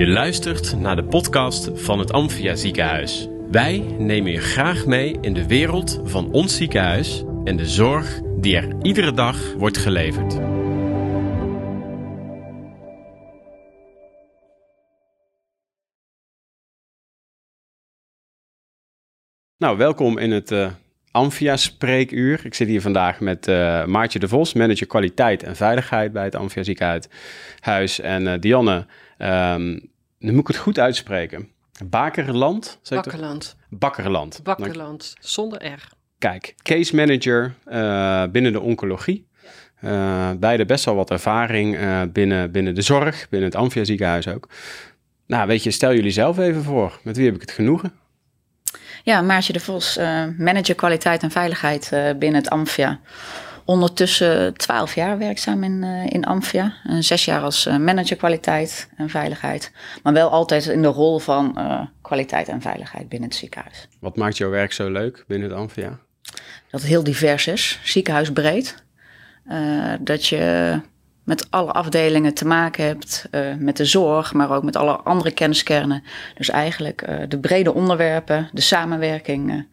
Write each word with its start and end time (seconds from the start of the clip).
Je 0.00 0.08
luistert 0.08 0.76
naar 0.76 0.96
de 0.96 1.04
podcast 1.04 1.70
van 1.74 1.98
het 1.98 2.12
Amphia 2.12 2.54
Ziekenhuis. 2.54 3.28
Wij 3.50 3.78
nemen 3.98 4.32
je 4.32 4.40
graag 4.40 4.86
mee 4.86 5.18
in 5.20 5.34
de 5.34 5.46
wereld 5.46 6.00
van 6.04 6.32
ons 6.32 6.56
ziekenhuis 6.56 7.24
en 7.44 7.56
de 7.56 7.66
zorg 7.66 8.20
die 8.36 8.56
er 8.56 8.76
iedere 8.82 9.12
dag 9.12 9.52
wordt 9.52 9.78
geleverd. 9.78 10.38
Nou, 19.56 19.76
welkom 19.76 20.18
in 20.18 20.30
het 20.30 20.50
uh, 20.50 20.70
Amphia 21.10 21.56
Spreekuur. 21.56 22.40
Ik 22.44 22.54
zit 22.54 22.68
hier 22.68 22.80
vandaag 22.80 23.20
met 23.20 23.48
uh, 23.48 23.84
Maartje 23.84 24.18
de 24.18 24.28
Vos, 24.28 24.52
manager 24.52 24.86
kwaliteit 24.86 25.42
en 25.42 25.56
veiligheid 25.56 26.12
bij 26.12 26.24
het 26.24 26.34
Amphia 26.34 26.62
Ziekenhuis. 26.62 28.00
En 28.00 28.26
uh, 28.26 28.34
Dianne, 28.38 28.86
um, 29.18 29.89
nu 30.20 30.32
moet 30.32 30.40
ik 30.40 30.46
het 30.46 30.56
goed 30.56 30.78
uitspreken. 30.78 31.48
Bakerland? 31.84 32.78
Bakkerland. 32.88 33.56
Bakkerland. 33.68 34.40
Bakkerland, 34.42 35.14
zonder 35.20 35.66
R. 35.66 35.88
Kijk, 36.18 36.54
case 36.62 36.94
manager 36.94 37.54
uh, 37.66 38.24
binnen 38.26 38.52
de 38.52 38.60
oncologie. 38.60 39.28
Uh, 39.84 40.30
beide 40.38 40.64
best 40.64 40.84
wel 40.84 40.94
wat 40.94 41.10
ervaring 41.10 41.76
uh, 41.76 42.02
binnen, 42.12 42.50
binnen 42.52 42.74
de 42.74 42.82
zorg, 42.82 43.28
binnen 43.28 43.48
het 43.48 43.58
Amphia 43.58 43.84
ziekenhuis 43.84 44.28
ook. 44.28 44.48
Nou, 45.26 45.46
weet 45.46 45.62
je, 45.62 45.70
stel 45.70 45.94
jullie 45.94 46.10
zelf 46.10 46.38
even 46.38 46.62
voor. 46.62 47.00
Met 47.02 47.16
wie 47.16 47.26
heb 47.26 47.34
ik 47.34 47.40
het 47.40 47.50
genoegen? 47.50 47.92
Ja, 49.02 49.22
Maartje 49.22 49.52
de 49.52 49.60
Vos, 49.60 49.96
manager 50.36 50.74
kwaliteit 50.74 51.22
en 51.22 51.30
veiligheid 51.30 51.88
binnen 52.18 52.40
het 52.40 52.50
Amphia 52.50 53.00
ondertussen 53.70 54.54
twaalf 54.56 54.94
jaar 54.94 55.18
werkzaam 55.18 55.64
in, 55.64 55.82
uh, 55.82 56.06
in 56.06 56.24
Amphia. 56.24 56.74
En 56.84 57.04
zes 57.04 57.24
jaar 57.24 57.42
als 57.42 57.66
uh, 57.66 57.76
manager 57.76 58.16
kwaliteit 58.16 58.90
en 58.96 59.08
veiligheid. 59.08 59.72
Maar 60.02 60.12
wel 60.12 60.30
altijd 60.30 60.66
in 60.66 60.82
de 60.82 60.88
rol 60.88 61.18
van 61.18 61.54
uh, 61.58 61.82
kwaliteit 62.02 62.48
en 62.48 62.60
veiligheid 62.60 63.08
binnen 63.08 63.28
het 63.28 63.38
ziekenhuis. 63.38 63.88
Wat 64.00 64.16
maakt 64.16 64.36
jouw 64.36 64.50
werk 64.50 64.72
zo 64.72 64.90
leuk 64.90 65.24
binnen 65.26 65.48
het 65.48 65.58
Amphia? 65.58 65.98
Dat 66.70 66.80
het 66.80 66.90
heel 66.90 67.04
divers 67.04 67.46
is, 67.46 67.80
ziekenhuisbreed. 67.82 68.84
dat 70.00 70.26
je 70.26 70.80
met 71.24 71.50
alle 71.50 71.72
afdelingen 71.72 72.34
te 72.34 72.46
maken 72.46 72.84
hebt, 72.84 73.28
met 73.58 73.76
de 73.76 73.84
zorg, 73.84 74.32
maar 74.32 74.50
ook 74.50 74.62
met 74.62 74.76
alle 74.76 74.92
andere 74.96 75.30
kenniskernen. 75.30 76.02
Dus 76.34 76.48
eigenlijk 76.48 77.06
de 77.28 77.38
brede 77.38 77.74
onderwerpen, 77.74 78.48
de 78.52 78.60
samenwerking, 78.60 79.66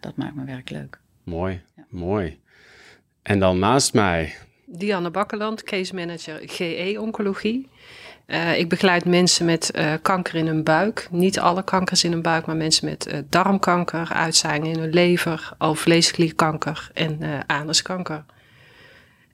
dat 0.00 0.16
maakt 0.16 0.34
mijn 0.34 0.46
werk 0.46 0.70
leuk. 0.70 1.00
Mooi, 1.24 1.62
ja. 1.76 1.84
mooi. 1.88 2.42
En 3.24 3.38
dan 3.38 3.58
naast 3.58 3.94
mij. 3.94 4.34
Dianne 4.66 5.10
Bakkeland, 5.10 5.62
case 5.62 5.94
manager 5.94 6.40
GE-oncologie. 6.46 7.68
Uh, 8.26 8.58
ik 8.58 8.68
begeleid 8.68 9.04
mensen 9.04 9.46
met 9.46 9.70
uh, 9.74 9.92
kanker 10.02 10.34
in 10.34 10.46
hun 10.46 10.62
buik. 10.62 11.08
Niet 11.10 11.38
alle 11.38 11.64
kankers 11.64 12.04
in 12.04 12.12
hun 12.12 12.22
buik, 12.22 12.46
maar 12.46 12.56
mensen 12.56 12.84
met 12.88 13.08
uh, 13.08 13.18
darmkanker, 13.28 14.08
uitzaaiingen 14.12 14.70
in 14.70 14.78
hun 14.78 14.92
lever, 14.92 15.52
alvleesklierkanker 15.58 16.90
en 16.94 17.44
anuskanker. 17.46 18.24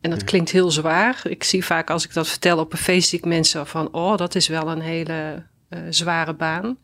En 0.01 0.11
dat 0.11 0.25
klinkt 0.25 0.51
heel 0.51 0.71
zwaar. 0.71 1.21
Ik 1.25 1.45
zie 1.45 1.65
vaak 1.65 1.91
als 1.91 2.05
ik 2.05 2.15
dat 2.15 2.29
vertel 2.29 2.59
op 2.59 2.73
een 2.73 2.79
feest, 2.79 3.09
zie 3.09 3.19
ik 3.19 3.25
mensen 3.25 3.67
van, 3.67 3.93
oh, 3.93 4.17
dat 4.17 4.35
is 4.35 4.49
wel 4.49 4.69
een 4.69 4.81
hele 4.81 5.43
zware 5.91 6.35
baan. 6.35 6.79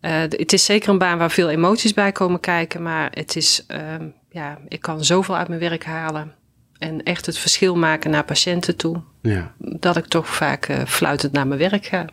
het 0.00 0.52
is 0.52 0.64
zeker 0.64 0.88
een 0.88 0.98
baan 0.98 1.18
waar 1.18 1.30
veel 1.30 1.50
emoties 1.50 1.94
bij 1.94 2.12
komen 2.12 2.40
kijken, 2.40 2.82
maar 2.82 3.10
het 3.12 3.36
is 3.36 3.64
ehm, 3.66 4.08
ja, 4.34 4.58
ik 4.68 4.80
kan 4.80 5.04
zoveel 5.04 5.36
uit 5.36 5.48
mijn 5.48 5.60
werk 5.60 5.84
halen. 5.84 6.32
En 6.78 7.02
echt 7.02 7.26
het 7.26 7.38
verschil 7.38 7.76
maken 7.76 8.10
naar 8.10 8.24
patiënten 8.24 8.76
toe. 8.76 9.02
Ja. 9.22 9.54
Dat 9.58 9.96
ik 9.96 10.06
toch 10.06 10.28
vaak 10.28 10.68
uh, 10.68 10.84
fluitend 10.84 11.32
naar 11.32 11.46
mijn 11.46 11.60
werk 11.60 11.86
ga. 11.86 12.04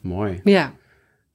Mooi. 0.00 0.40
Ja. 0.44 0.72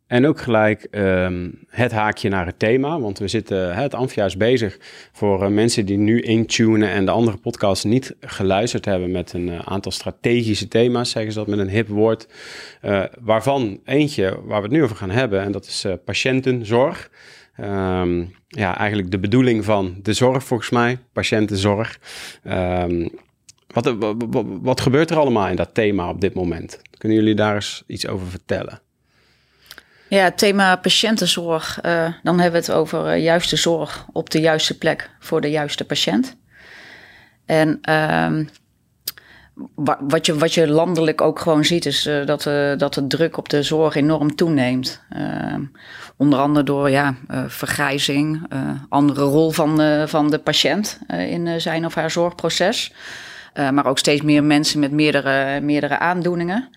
En 0.07 0.25
ook 0.27 0.41
gelijk 0.41 0.87
um, 0.91 1.59
het 1.69 1.91
haakje 1.91 2.29
naar 2.29 2.45
het 2.45 2.59
thema. 2.59 2.99
Want 2.99 3.19
we 3.19 3.27
zitten, 3.27 3.75
het 3.75 3.93
Amphia 3.93 4.25
is 4.25 4.37
bezig 4.37 4.77
voor 5.11 5.43
uh, 5.43 5.47
mensen 5.47 5.85
die 5.85 5.97
nu 5.97 6.21
intunen 6.21 6.89
en 6.89 7.05
de 7.05 7.11
andere 7.11 7.37
podcasts 7.37 7.83
niet 7.83 8.15
geluisterd 8.19 8.85
hebben 8.85 9.11
met 9.11 9.33
een 9.33 9.47
uh, 9.47 9.59
aantal 9.59 9.91
strategische 9.91 10.67
thema's, 10.67 11.09
zeggen 11.09 11.31
ze 11.31 11.39
dat 11.39 11.47
met 11.47 11.59
een 11.59 11.69
hip 11.69 11.87
woord. 11.87 12.27
waarvan 13.19 13.79
eentje 13.85 14.39
waar 14.43 14.61
we 14.61 14.67
het 14.67 14.71
nu 14.71 14.83
over 14.83 14.95
gaan 14.95 15.09
hebben, 15.09 15.41
en 15.41 15.51
dat 15.51 15.65
is 15.65 15.85
patiëntenzorg. 16.05 17.09
Um, 17.59 18.35
ja, 18.47 18.77
eigenlijk 18.77 19.11
de 19.11 19.19
bedoeling 19.19 19.65
van 19.65 19.99
de 20.01 20.13
zorg 20.13 20.43
volgens 20.43 20.69
mij, 20.69 20.97
patiëntenzorg. 21.13 21.99
Um, 22.43 23.09
wat, 23.67 23.95
wat, 24.61 24.81
gebeurt 24.81 25.09
er 25.09 25.17
allemaal 25.17 25.47
in 25.47 25.55
dat 25.55 25.73
thema 25.73 26.09
op 26.09 26.21
dit 26.21 26.33
moment? 26.33 26.81
Kunnen 26.97 27.17
jullie 27.17 27.35
daar 27.35 27.55
eens 27.55 27.83
iets 27.87 28.07
over 28.07 28.27
vertellen? 28.27 28.81
Ja, 30.07 30.23
het 30.23 30.37
thema 30.37 30.75
patiëntenzorg. 30.75 31.79
Uh, 31.85 32.13
dan 32.23 32.39
hebben 32.39 32.61
we 32.61 32.67
het 32.67 32.75
over 32.75 33.15
uh, 33.15 33.23
juiste 33.23 33.55
zorg 33.55 34.05
op 34.11 34.29
de 34.29 34.39
juiste 34.39 34.77
plek 34.77 35.09
voor 35.19 35.41
de 35.41 35.49
juiste 35.49 35.85
patiënt. 35.85 36.35
En 37.45 37.93
um, 37.93 38.49
wat 39.99 40.25
je, 40.25 40.37
wat 40.37 40.53
je 40.53 40.67
landelijk 40.67 41.21
ook 41.21 41.39
gewoon 41.39 41.65
ziet, 41.65 41.85
is 41.85 42.07
uh, 42.07 42.25
dat, 42.25 42.45
uh, 42.45 42.77
dat 42.77 42.93
de 42.93 43.07
druk 43.07 43.37
op 43.37 43.49
de 43.49 43.63
zorg 43.63 43.95
enorm 43.95 44.35
toeneemt. 44.35 45.01
Uh, 45.17 45.55
onder 46.17 46.39
andere 46.39 46.65
door 46.65 46.89
ja, 46.89 47.15
vergrijzing, 47.47 48.47
andere 48.89 49.21
rol 49.21 49.51
van, 49.51 50.07
van 50.07 50.29
de 50.29 50.39
patiënt 50.39 50.99
in 51.07 51.61
zijn 51.61 51.85
of 51.85 51.95
haar 51.95 52.11
zorgproces. 52.11 52.93
maar 53.53 53.85
ook 53.85 53.97
steeds 53.97 54.21
meer 54.21 54.43
mensen 54.43 54.79
met 54.79 54.91
meerdere, 54.91 55.61
meerdere 55.61 55.99
aandoeningen. 55.99 56.69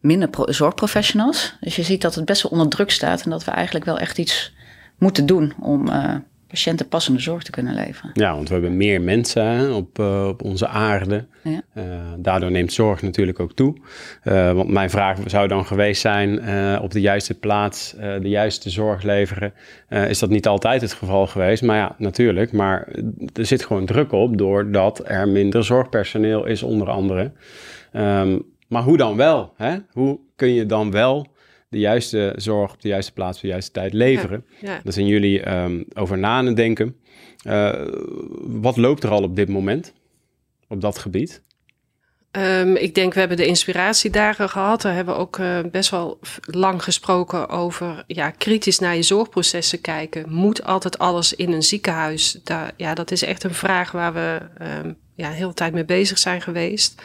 minder 0.00 0.28
zorgprofessionals. 0.44 1.56
Dus 1.60 1.76
je 1.76 1.82
ziet 1.82 2.02
dat 2.02 2.14
het 2.14 2.24
best 2.24 2.42
wel 2.42 2.52
onder 2.52 2.68
druk 2.68 2.90
staat 2.90 3.22
en 3.22 3.30
dat 3.30 3.44
we 3.44 3.50
eigenlijk 3.50 3.84
wel 3.84 3.98
echt 3.98 4.18
iets 4.18 4.54
moeten 4.98 5.26
doen 5.26 5.52
om 5.60 5.88
patiënten 6.52 6.88
passende 6.88 7.20
zorg 7.20 7.42
te 7.42 7.50
kunnen 7.50 7.74
leveren. 7.74 8.10
Ja, 8.14 8.34
want 8.34 8.48
we 8.48 8.54
hebben 8.54 8.76
meer 8.76 9.00
mensen 9.00 9.74
op, 9.74 9.98
uh, 9.98 10.26
op 10.28 10.42
onze 10.42 10.66
aarde. 10.66 11.24
Ja. 11.42 11.62
Uh, 11.74 11.84
daardoor 12.18 12.50
neemt 12.50 12.72
zorg 12.72 13.02
natuurlijk 13.02 13.40
ook 13.40 13.52
toe. 13.52 13.76
Uh, 14.24 14.52
want 14.52 14.68
mijn 14.68 14.90
vraag 14.90 15.18
zou 15.26 15.48
dan 15.48 15.66
geweest 15.66 16.00
zijn, 16.00 16.30
op 16.80 16.90
de 16.90 17.00
juiste 17.00 17.38
plaats 17.38 17.94
de 18.20 18.28
juiste 18.28 18.70
zorg 18.70 19.02
leveren. 19.02 19.52
is 19.88 20.18
dat 20.18 20.30
niet 20.30 20.46
altijd 20.46 20.80
het 20.80 20.92
geval 20.92 21.26
geweest? 21.26 21.62
Maar 21.62 21.76
ja, 21.76 21.94
natuurlijk. 21.98 22.52
Maar 22.52 22.88
er 23.34 23.46
zit 23.46 23.64
gewoon 23.64 23.86
druk 23.86 24.12
op 24.12 24.38
doordat 24.38 25.02
er 25.04 25.28
minder 25.28 25.64
zorgpersoneel 25.64 26.44
is 26.44 26.62
onder 26.62 26.90
andere. 26.90 27.32
Um, 27.92 28.42
maar 28.68 28.82
hoe 28.82 28.96
dan 28.96 29.16
wel? 29.16 29.52
Hè? 29.56 29.76
Hoe 29.90 30.18
kun 30.36 30.54
je 30.54 30.66
dan 30.66 30.90
wel 30.90 31.26
de 31.72 31.78
juiste 31.78 32.32
zorg 32.36 32.72
op 32.72 32.82
de 32.82 32.88
juiste 32.88 33.12
plaats 33.12 33.36
op 33.36 33.42
de 33.42 33.48
juiste 33.48 33.72
tijd 33.72 33.92
leveren. 33.92 34.44
Ja, 34.60 34.72
ja. 34.72 34.80
Daar 34.84 34.92
zijn 34.92 35.06
jullie 35.06 35.54
um, 35.54 35.84
over 35.94 36.18
na 36.18 36.36
aan 36.36 36.46
het 36.46 36.56
denken. 36.56 36.96
Uh, 37.46 37.72
wat 38.40 38.76
loopt 38.76 39.02
er 39.02 39.10
al 39.10 39.22
op 39.22 39.36
dit 39.36 39.48
moment 39.48 39.92
op 40.68 40.80
dat 40.80 40.98
gebied? 40.98 41.42
Um, 42.36 42.76
ik 42.76 42.94
denk, 42.94 43.12
we 43.14 43.18
hebben 43.18 43.36
de 43.36 43.46
inspiratiedagen 43.46 44.48
gehad. 44.48 44.82
Daar 44.82 44.94
hebben 44.94 45.14
we 45.14 45.20
ook 45.20 45.38
uh, 45.38 45.58
best 45.70 45.90
wel 45.90 46.18
lang 46.40 46.82
gesproken 46.82 47.48
over 47.48 48.04
ja, 48.06 48.30
kritisch 48.30 48.78
naar 48.78 48.96
je 48.96 49.02
zorgprocessen 49.02 49.80
kijken. 49.80 50.32
Moet 50.32 50.64
altijd 50.64 50.98
alles 50.98 51.34
in 51.34 51.52
een 51.52 51.62
ziekenhuis? 51.62 52.40
Daar, 52.44 52.72
ja, 52.76 52.94
dat 52.94 53.10
is 53.10 53.22
echt 53.22 53.44
een 53.44 53.54
vraag 53.54 53.92
waar 53.92 54.12
we 54.12 54.40
um, 54.84 54.96
ja, 55.14 55.30
heel 55.30 55.48
de 55.48 55.54
tijd 55.54 55.72
mee 55.72 55.84
bezig 55.84 56.18
zijn 56.18 56.40
geweest. 56.40 57.02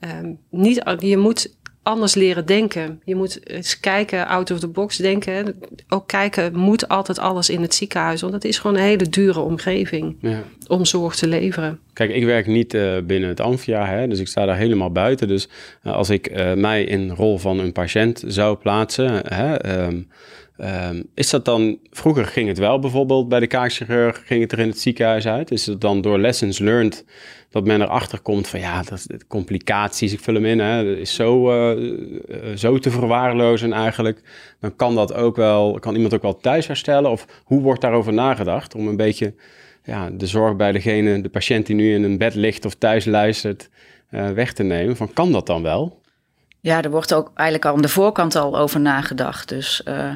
Um, 0.00 0.38
niet, 0.50 0.96
je 0.98 1.16
moet 1.16 1.56
anders 1.84 2.14
leren 2.14 2.46
denken. 2.46 3.00
Je 3.04 3.14
moet 3.14 3.48
eens 3.48 3.80
kijken, 3.80 4.26
out 4.26 4.50
of 4.50 4.58
the 4.58 4.68
box 4.68 4.96
denken. 4.96 5.60
Ook 5.88 6.06
kijken, 6.06 6.56
moet 6.56 6.88
altijd 6.88 7.18
alles 7.18 7.50
in 7.50 7.62
het 7.62 7.74
ziekenhuis? 7.74 8.20
Want 8.20 8.32
het 8.32 8.44
is 8.44 8.58
gewoon 8.58 8.76
een 8.76 8.82
hele 8.82 9.08
dure 9.08 9.40
omgeving 9.40 10.16
ja. 10.20 10.42
om 10.66 10.84
zorg 10.84 11.14
te 11.16 11.26
leveren. 11.26 11.80
Kijk, 11.92 12.10
ik 12.10 12.24
werk 12.24 12.46
niet 12.46 12.74
uh, 12.74 12.98
binnen 13.04 13.28
het 13.28 13.40
Amphia, 13.40 13.86
hè, 13.86 14.08
dus 14.08 14.18
ik 14.18 14.28
sta 14.28 14.46
daar 14.46 14.56
helemaal 14.56 14.90
buiten. 14.90 15.28
Dus 15.28 15.48
uh, 15.82 15.92
als 15.92 16.10
ik 16.10 16.30
uh, 16.30 16.52
mij 16.52 16.84
in 16.84 17.08
de 17.08 17.14
rol 17.14 17.38
van 17.38 17.58
een 17.58 17.72
patiënt 17.72 18.22
zou 18.26 18.56
plaatsen... 18.56 19.34
Hè, 19.34 19.82
um, 19.86 20.08
Um, 20.60 21.08
is 21.14 21.30
dat 21.30 21.44
dan, 21.44 21.78
vroeger 21.90 22.24
ging 22.24 22.48
het 22.48 22.58
wel 22.58 22.78
bijvoorbeeld 22.78 23.28
bij 23.28 23.40
de 23.40 23.46
kaakchirurg, 23.46 24.22
ging 24.26 24.40
het 24.40 24.52
er 24.52 24.58
in 24.58 24.68
het 24.68 24.80
ziekenhuis 24.80 25.26
uit? 25.26 25.50
Is 25.50 25.66
het 25.66 25.80
dan 25.80 26.00
door 26.00 26.18
lessons 26.18 26.58
learned 26.58 27.04
dat 27.50 27.64
men 27.64 27.82
erachter 27.82 28.20
komt 28.20 28.48
van 28.48 28.60
ja, 28.60 28.82
dat, 28.82 29.06
complicaties, 29.28 30.12
ik 30.12 30.20
vul 30.20 30.34
hem 30.34 30.44
in, 30.44 30.58
hè, 30.58 30.84
dat 30.84 30.96
is 30.96 31.14
zo, 31.14 31.52
uh, 31.72 32.56
zo 32.56 32.78
te 32.78 32.90
verwaarlozen 32.90 33.72
eigenlijk. 33.72 34.20
Dan 34.60 34.76
kan 34.76 34.94
dat 34.94 35.14
ook 35.14 35.36
wel, 35.36 35.78
kan 35.78 35.94
iemand 35.94 36.14
ook 36.14 36.22
wel 36.22 36.36
thuis 36.36 36.66
herstellen? 36.66 37.10
Of 37.10 37.26
hoe 37.44 37.60
wordt 37.60 37.80
daarover 37.80 38.12
nagedacht 38.12 38.74
om 38.74 38.88
een 38.88 38.96
beetje 38.96 39.34
ja, 39.84 40.10
de 40.10 40.26
zorg 40.26 40.56
bij 40.56 40.72
degene, 40.72 41.20
de 41.20 41.28
patiënt 41.28 41.66
die 41.66 41.76
nu 41.76 41.94
in 41.94 42.02
een 42.02 42.18
bed 42.18 42.34
ligt 42.34 42.64
of 42.64 42.74
thuis 42.74 43.04
luistert, 43.04 43.70
uh, 44.10 44.30
weg 44.30 44.52
te 44.52 44.62
nemen? 44.62 44.96
Van 44.96 45.12
kan 45.12 45.32
dat 45.32 45.46
dan 45.46 45.62
wel? 45.62 46.02
Ja, 46.64 46.82
er 46.82 46.90
wordt 46.90 47.14
ook 47.14 47.30
eigenlijk 47.34 47.68
al 47.68 47.74
aan 47.76 47.82
de 47.82 47.88
voorkant 47.88 48.36
al 48.36 48.58
over 48.58 48.80
nagedacht. 48.80 49.48
Dus 49.48 49.82
uh, 49.88 50.12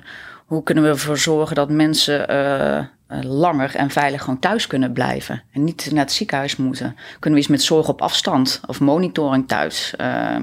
hoe 0.46 0.62
kunnen 0.62 0.84
we 0.84 0.90
ervoor 0.90 1.18
zorgen 1.18 1.56
dat 1.56 1.70
mensen 1.70 2.30
uh, 2.30 3.22
langer 3.22 3.74
en 3.74 3.90
veilig 3.90 4.20
gewoon 4.22 4.38
thuis 4.38 4.66
kunnen 4.66 4.92
blijven 4.92 5.42
en 5.52 5.64
niet 5.64 5.88
naar 5.92 6.04
het 6.04 6.12
ziekenhuis 6.12 6.56
moeten? 6.56 6.96
Kunnen 7.18 7.38
we 7.38 7.44
iets 7.44 7.54
met 7.54 7.62
zorg 7.62 7.88
op 7.88 8.02
afstand 8.02 8.60
of 8.66 8.80
monitoring 8.80 9.48
thuis? 9.48 9.94
Uh, 10.00 10.36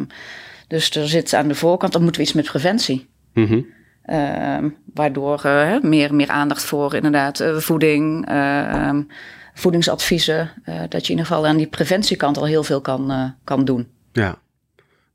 Dus 0.67 0.89
er 0.89 1.07
zit 1.07 1.33
aan 1.33 1.47
de 1.47 1.55
voorkant, 1.55 1.91
dan 1.93 2.01
moeten 2.01 2.21
we 2.21 2.27
iets 2.27 2.35
met 2.35 2.45
preventie. 2.45 3.09
Ehm, 4.05 4.69
waardoor 4.93 5.41
eh, 5.43 5.79
meer, 5.81 6.15
meer 6.15 6.29
aandacht 6.29 6.63
voor 6.63 6.93
inderdaad 6.95 7.39
eh, 7.39 7.55
voeding, 7.57 8.27
ehm, 8.27 9.01
voedingsadviezen. 9.53 10.51
eh, 10.63 10.75
dat 10.89 11.05
je 11.07 11.13
in 11.13 11.17
ieder 11.17 11.25
geval 11.25 11.47
aan 11.47 11.57
die 11.57 11.67
preventiekant 11.67 12.37
al 12.37 12.45
heel 12.45 12.63
veel 12.63 12.81
kan, 12.81 13.11
eh, 13.11 13.23
kan 13.43 13.65
doen. 13.65 13.87
Ja. 14.11 14.35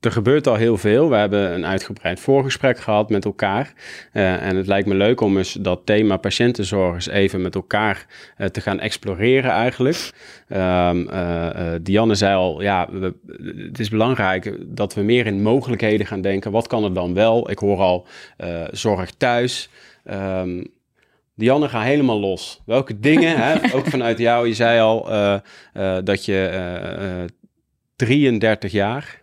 Er 0.00 0.12
gebeurt 0.12 0.46
al 0.46 0.54
heel 0.54 0.76
veel. 0.76 1.08
We 1.10 1.16
hebben 1.16 1.52
een 1.54 1.66
uitgebreid 1.66 2.20
voorgesprek 2.20 2.78
gehad 2.78 3.10
met 3.10 3.24
elkaar. 3.24 3.72
Eh, 4.12 4.42
en 4.42 4.56
het 4.56 4.66
lijkt 4.66 4.88
me 4.88 4.94
leuk 4.94 5.20
om 5.20 5.36
eens 5.38 5.52
dat 5.52 5.80
thema 5.84 6.16
patiëntenzorg 6.16 6.94
eens 6.94 7.08
even 7.08 7.42
met 7.42 7.54
elkaar 7.54 8.06
eh, 8.36 8.46
te 8.46 8.60
gaan 8.60 8.80
exploreren 8.80 9.50
eigenlijk. 9.50 10.10
Ehm, 10.48 11.08
eh, 11.08 11.70
Dianne 11.82 12.14
zei 12.14 12.34
al, 12.36 12.62
ja, 12.62 12.88
we- 12.90 13.14
het 13.68 13.78
is 13.78 13.88
belangrijk 13.88 14.56
dat 14.66 14.94
we 14.94 15.02
meer 15.02 15.26
in 15.26 15.42
mogelijkheden 15.42 16.06
gaan 16.06 16.20
denken. 16.20 16.50
Wat 16.52 16.66
kan 16.66 16.84
er 16.84 16.94
dan 16.94 17.14
wel? 17.14 17.50
Ik 17.50 17.58
hoor 17.58 17.78
al 17.78 18.06
zorg 18.70 19.10
thuis. 19.10 19.68
Ehm, 20.04 20.64
Dianne, 21.34 21.68
ga 21.68 21.82
helemaal 21.82 22.20
los. 22.20 22.60
Welke 22.66 23.00
dingen, 23.00 23.36
hè, 23.36 23.54
ook 23.76 23.86
vanuit 23.86 24.18
jou, 24.18 24.46
je 24.48 24.54
zei 24.54 24.80
al 24.80 25.08
dat 26.04 26.24
je 26.24 26.46
eh, 26.46 27.22
eh, 27.22 27.28
33 27.96 28.72
jaar, 28.72 29.18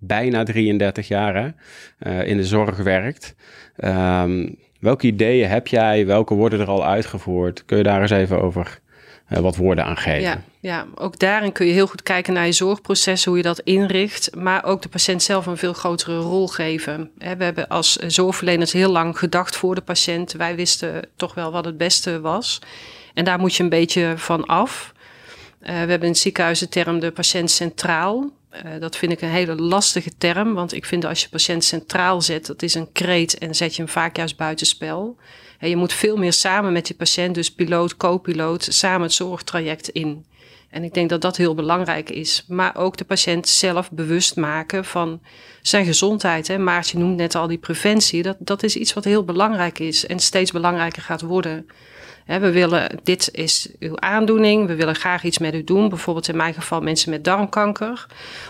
bijna 0.00 0.42
33 0.42 1.08
jaar 1.08 1.54
eh, 1.98 2.26
in 2.26 2.36
de 2.36 2.44
zorg 2.44 2.76
werkt. 2.76 3.34
Ehm, 3.76 4.48
welke 4.80 5.06
ideeën 5.06 5.48
heb 5.48 5.66
jij? 5.66 6.06
Welke 6.06 6.34
worden 6.34 6.60
er 6.60 6.66
al 6.66 6.86
uitgevoerd? 6.86 7.64
Kun 7.64 7.76
je 7.76 7.82
daar 7.82 8.00
eens 8.00 8.10
even 8.10 8.42
over 8.42 8.80
eh, 9.26 9.38
wat 9.38 9.56
woorden 9.56 9.84
aan 9.84 9.96
geven? 9.96 10.20
Ja, 10.20 10.42
ja, 10.60 10.86
ook 10.94 11.18
daarin 11.18 11.52
kun 11.52 11.66
je 11.66 11.72
heel 11.72 11.86
goed 11.86 12.02
kijken 12.02 12.32
naar 12.32 12.46
je 12.46 12.52
zorgproces, 12.52 13.24
hoe 13.24 13.36
je 13.36 13.42
dat 13.42 13.60
inricht. 13.60 14.34
Maar 14.36 14.64
ook 14.64 14.82
de 14.82 14.88
patiënt 14.88 15.22
zelf 15.22 15.46
een 15.46 15.56
veel 15.56 15.72
grotere 15.72 16.18
rol 16.18 16.48
geven. 16.48 17.10
We 17.18 17.44
hebben 17.44 17.68
als 17.68 17.96
zorgverleners 17.96 18.72
heel 18.72 18.90
lang 18.90 19.18
gedacht 19.18 19.56
voor 19.56 19.74
de 19.74 19.80
patiënt. 19.80 20.32
Wij 20.32 20.56
wisten 20.56 21.02
toch 21.16 21.34
wel 21.34 21.52
wat 21.52 21.64
het 21.64 21.76
beste 21.76 22.20
was. 22.20 22.60
En 23.14 23.24
daar 23.24 23.38
moet 23.38 23.54
je 23.54 23.62
een 23.62 23.68
beetje 23.68 24.12
van 24.16 24.44
af. 24.44 24.92
Eh, 25.60 25.72
we 25.72 25.78
hebben 25.78 26.02
in 26.02 26.08
het 26.08 26.18
ziekenhuis 26.18 26.58
de 26.58 26.68
term 26.68 27.00
de 27.00 27.10
patiënt 27.10 27.50
centraal. 27.50 28.30
Eh, 28.50 28.70
dat 28.80 28.96
vind 28.96 29.12
ik 29.12 29.20
een 29.20 29.28
hele 29.28 29.54
lastige 29.54 30.10
term, 30.18 30.54
want 30.54 30.72
ik 30.72 30.84
vind 30.84 31.04
als 31.04 31.22
je 31.22 31.28
patiënt 31.28 31.64
centraal 31.64 32.22
zet, 32.22 32.46
dat 32.46 32.62
is 32.62 32.74
een 32.74 32.92
kreet 32.92 33.38
en 33.38 33.54
zet 33.54 33.76
je 33.76 33.82
hem 33.82 33.90
vaak 33.90 34.16
juist 34.16 34.36
buitenspel. 34.36 35.16
En 35.58 35.68
je 35.68 35.76
moet 35.76 35.92
veel 35.92 36.16
meer 36.16 36.32
samen 36.32 36.72
met 36.72 36.88
je 36.88 36.94
patiënt, 36.94 37.34
dus 37.34 37.52
piloot, 37.52 37.96
co-piloot, 37.96 38.66
samen 38.70 39.02
het 39.02 39.12
zorgtraject 39.12 39.88
in. 39.88 40.24
En 40.70 40.84
ik 40.84 40.94
denk 40.94 41.08
dat 41.08 41.20
dat 41.20 41.36
heel 41.36 41.54
belangrijk 41.54 42.10
is. 42.10 42.44
Maar 42.48 42.76
ook 42.76 42.96
de 42.96 43.04
patiënt 43.04 43.48
zelf 43.48 43.90
bewust 43.90 44.36
maken 44.36 44.84
van 44.84 45.20
zijn 45.62 45.84
gezondheid. 45.84 46.48
Hè. 46.48 46.58
Maartje 46.58 46.98
noemt 46.98 47.16
net 47.16 47.34
al 47.34 47.46
die 47.46 47.58
preventie. 47.58 48.22
Dat, 48.22 48.36
dat 48.38 48.62
is 48.62 48.76
iets 48.76 48.92
wat 48.92 49.04
heel 49.04 49.24
belangrijk 49.24 49.78
is 49.78 50.06
en 50.06 50.18
steeds 50.18 50.50
belangrijker 50.50 51.02
gaat 51.02 51.20
worden. 51.20 51.66
We 52.38 52.50
willen, 52.50 53.00
dit 53.02 53.28
is 53.32 53.68
uw 53.78 53.98
aandoening, 53.98 54.66
we 54.66 54.74
willen 54.74 54.94
graag 54.94 55.24
iets 55.24 55.38
met 55.38 55.54
u 55.54 55.64
doen. 55.64 55.88
Bijvoorbeeld 55.88 56.28
in 56.28 56.36
mijn 56.36 56.54
geval 56.54 56.80
mensen 56.80 57.10
met 57.10 57.24
darmkanker 57.24 58.06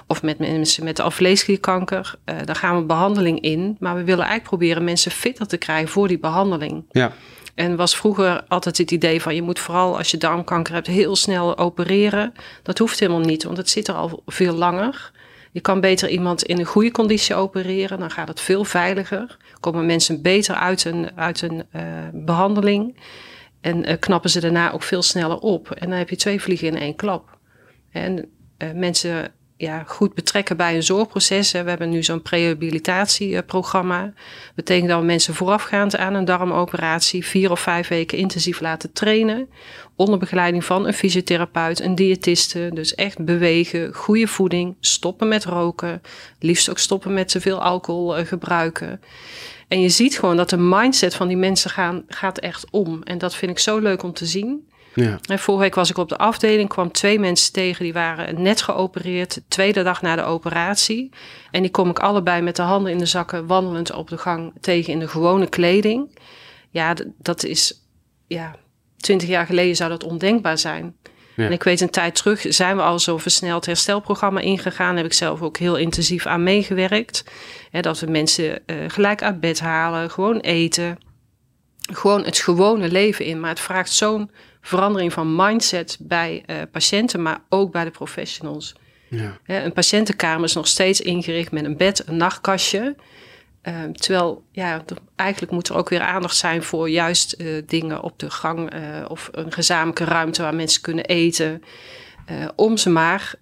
of 0.07 0.23
met 0.23 0.39
mensen 0.39 0.85
met 0.85 1.01
alvleesklierkanker. 1.01 2.15
Uh, 2.25 2.37
daar 2.45 2.57
gaan 2.57 2.77
we 2.77 2.85
behandeling 2.85 3.41
in. 3.41 3.77
Maar 3.79 3.95
we 3.95 4.05
willen 4.05 4.25
eigenlijk 4.25 4.49
proberen 4.49 4.85
mensen 4.85 5.11
fitter 5.11 5.47
te 5.47 5.57
krijgen 5.57 5.89
voor 5.89 6.09
die 6.09 6.19
behandeling. 6.19 6.85
Ja. 6.91 7.13
En 7.55 7.77
was 7.77 7.97
vroeger 7.97 8.45
altijd 8.49 8.79
het 8.79 8.91
idee 8.91 9.23
van 9.23 9.35
je 9.35 9.43
moet 9.43 9.59
vooral 9.59 9.97
als 9.97 10.11
je 10.11 10.17
darmkanker 10.17 10.75
hebt 10.75 10.87
heel 10.87 11.17
snel 11.17 11.59
opereren. 11.59 12.33
Dat 12.63 12.79
hoeft 12.79 13.01
helemaal 13.01 13.21
niet, 13.21 13.45
want 13.45 13.57
het 13.57 13.71
zit 13.71 13.89
er 13.89 13.95
al 13.95 14.23
veel 14.27 14.55
langer. 14.55 15.11
Je 15.53 15.61
kan 15.61 15.81
beter 15.81 16.09
iemand 16.09 16.43
in 16.43 16.59
een 16.59 16.65
goede 16.65 16.91
conditie 16.91 17.35
opereren, 17.35 17.99
dan 17.99 18.11
gaat 18.11 18.29
het 18.29 18.41
veel 18.41 18.65
veiliger. 18.65 19.37
Komen 19.61 19.87
mensen 19.87 20.23
beter 20.23 20.55
uit 20.55 20.85
een, 20.85 21.11
uit 21.15 21.43
een 21.43 21.63
uh, 21.77 21.83
behandeling 22.13 22.97
en 23.61 23.89
uh, 23.89 23.95
knappen 23.99 24.31
ze 24.31 24.41
daarna 24.41 24.73
ook 24.73 24.83
veel 24.83 25.03
sneller 25.03 25.39
op. 25.39 25.71
En 25.71 25.89
dan 25.89 25.99
heb 25.99 26.11
je 26.11 26.17
twee 26.17 26.41
vliegen 26.41 26.69
in 26.69 26.79
één 26.79 26.97
klap. 26.97 27.39
En 27.91 28.29
uh, 28.59 28.73
mensen 28.73 29.33
ja, 29.61 29.85
goed 29.87 30.15
betrekken 30.15 30.57
bij 30.57 30.75
een 30.75 30.83
zorgproces. 30.83 31.53
We 31.53 31.59
hebben 31.59 31.91
nu 31.91 32.03
zo'n 32.03 32.23
prehabilitatieprogramma. 32.23 34.13
Betekent 34.55 34.89
dat 34.89 35.03
mensen 35.03 35.35
voorafgaand 35.35 35.97
aan 35.97 36.15
een 36.15 36.25
darmoperatie 36.25 37.27
vier 37.27 37.51
of 37.51 37.61
vijf 37.61 37.89
weken 37.89 38.19
intensief 38.19 38.61
laten 38.61 38.93
trainen. 38.93 39.49
Onder 39.97 40.19
begeleiding 40.19 40.65
van 40.65 40.87
een 40.87 40.95
fysiotherapeut, 40.95 41.81
een 41.81 41.95
diëtiste. 41.95 42.71
Dus 42.75 42.95
echt 42.95 43.25
bewegen, 43.25 43.95
goede 43.95 44.27
voeding, 44.27 44.77
stoppen 44.81 45.29
met 45.29 45.45
roken. 45.45 46.03
Liefst 46.39 46.71
ook 46.71 46.79
stoppen 46.79 47.15
met 47.15 47.29
te 47.29 47.41
veel 47.41 47.63
alcohol 47.63 48.19
uh, 48.19 48.27
gebruiken. 48.27 49.01
En 49.71 49.81
je 49.81 49.89
ziet 49.89 50.19
gewoon 50.19 50.37
dat 50.37 50.51
de 50.51 50.57
mindset 50.57 51.15
van 51.15 51.29
die 51.29 51.37
mensen 51.37 51.71
gaan, 51.71 52.05
gaat 52.09 52.39
echt 52.39 52.71
om. 52.71 53.03
En 53.03 53.19
dat 53.19 53.35
vind 53.35 53.51
ik 53.51 53.59
zo 53.59 53.79
leuk 53.79 54.03
om 54.03 54.13
te 54.13 54.27
zien. 54.27 54.69
Ja. 54.95 55.19
En 55.29 55.39
vorige 55.39 55.63
week 55.63 55.75
was 55.75 55.91
ik 55.91 55.99
op 55.99 56.09
de 56.09 56.17
afdeling, 56.17 56.69
kwam 56.69 56.93
twee 56.93 57.19
mensen 57.19 57.53
tegen 57.53 57.85
die 57.85 57.93
waren 57.93 58.43
net 58.43 58.63
geopereerd, 58.63 59.35
de 59.35 59.43
tweede 59.49 59.83
dag 59.83 60.03
na 60.03 60.17
de 60.17 60.23
operatie. 60.23 61.11
En 61.51 61.63
die 61.63 61.71
kom 61.71 61.91
ik 61.91 61.99
allebei 61.99 62.43
met 62.43 62.57
de 62.57 62.63
handen 62.63 62.93
in 62.93 62.99
de 62.99 63.07
zakken, 63.07 63.47
wandelend 63.47 63.93
op 63.93 64.09
de 64.09 64.19
gang 64.19 64.53
tegen 64.61 64.93
in 64.93 64.99
de 64.99 65.09
gewone 65.09 65.47
kleding. 65.47 66.19
Ja, 66.71 66.95
dat 67.19 67.45
is, 67.45 67.85
ja, 68.27 68.57
twintig 68.97 69.29
jaar 69.29 69.47
geleden 69.47 69.77
zou 69.77 69.91
dat 69.91 70.05
ondenkbaar 70.05 70.59
zijn. 70.59 70.97
Ja. 71.41 71.47
En 71.47 71.53
ik 71.53 71.63
weet 71.63 71.81
een 71.81 71.91
tijd 71.91 72.15
terug 72.15 72.45
zijn 72.49 72.77
we 72.77 72.83
al 72.83 72.99
zo'n 72.99 73.21
versneld 73.21 73.67
herstelprogramma 73.67 74.41
ingegaan. 74.41 74.89
Daar 74.89 75.03
heb 75.03 75.13
ik 75.13 75.19
zelf 75.19 75.43
ook 75.43 75.57
heel 75.57 75.77
intensief 75.77 76.27
aan 76.27 76.43
meegewerkt. 76.43 77.25
Hè, 77.71 77.81
dat 77.81 78.01
we 78.01 78.07
mensen 78.07 78.63
uh, 78.67 78.77
gelijk 78.87 79.23
uit 79.23 79.41
bed 79.41 79.61
halen, 79.61 80.11
gewoon 80.11 80.39
eten. 80.39 80.99
Gewoon 81.93 82.25
het 82.25 82.39
gewone 82.39 82.91
leven 82.91 83.25
in. 83.25 83.41
Maar 83.41 83.51
het 83.51 83.61
vraagt 83.61 83.93
zo'n 83.93 84.31
verandering 84.61 85.13
van 85.13 85.37
mindset 85.37 85.97
bij 86.01 86.43
uh, 86.47 86.57
patiënten, 86.73 87.23
maar 87.23 87.43
ook 87.49 87.73
bij 87.73 87.85
de 87.85 87.91
professionals. 87.91 88.75
Ja. 89.09 89.39
Hè, 89.45 89.65
een 89.65 89.73
patiëntenkamer 89.73 90.45
is 90.45 90.55
nog 90.55 90.67
steeds 90.67 91.01
ingericht 91.01 91.53
met 91.53 91.65
een 91.65 91.77
bed, 91.77 92.03
een 92.07 92.17
nachtkastje. 92.17 92.97
Uh, 93.69 93.75
terwijl, 93.93 94.45
ja, 94.53 94.85
eigenlijk 95.17 95.53
moet 95.53 95.69
er 95.69 95.77
ook 95.77 95.89
weer 95.89 96.01
aandacht 96.01 96.37
zijn 96.37 96.63
voor 96.63 96.91
juist 96.91 97.35
uh, 97.39 97.63
dingen 97.67 98.03
op 98.03 98.19
de 98.19 98.31
gang 98.31 98.75
uh, 98.75 98.81
of 99.09 99.29
een 99.33 99.53
gezamenlijke 99.53 100.05
ruimte 100.05 100.43
waar 100.43 100.55
mensen 100.55 100.83
kunnen 100.83 101.05
eten. 101.05 101.63
Uh, 102.31 102.49
om 102.57 102.77
ze 102.77 102.91
maar 102.91 103.35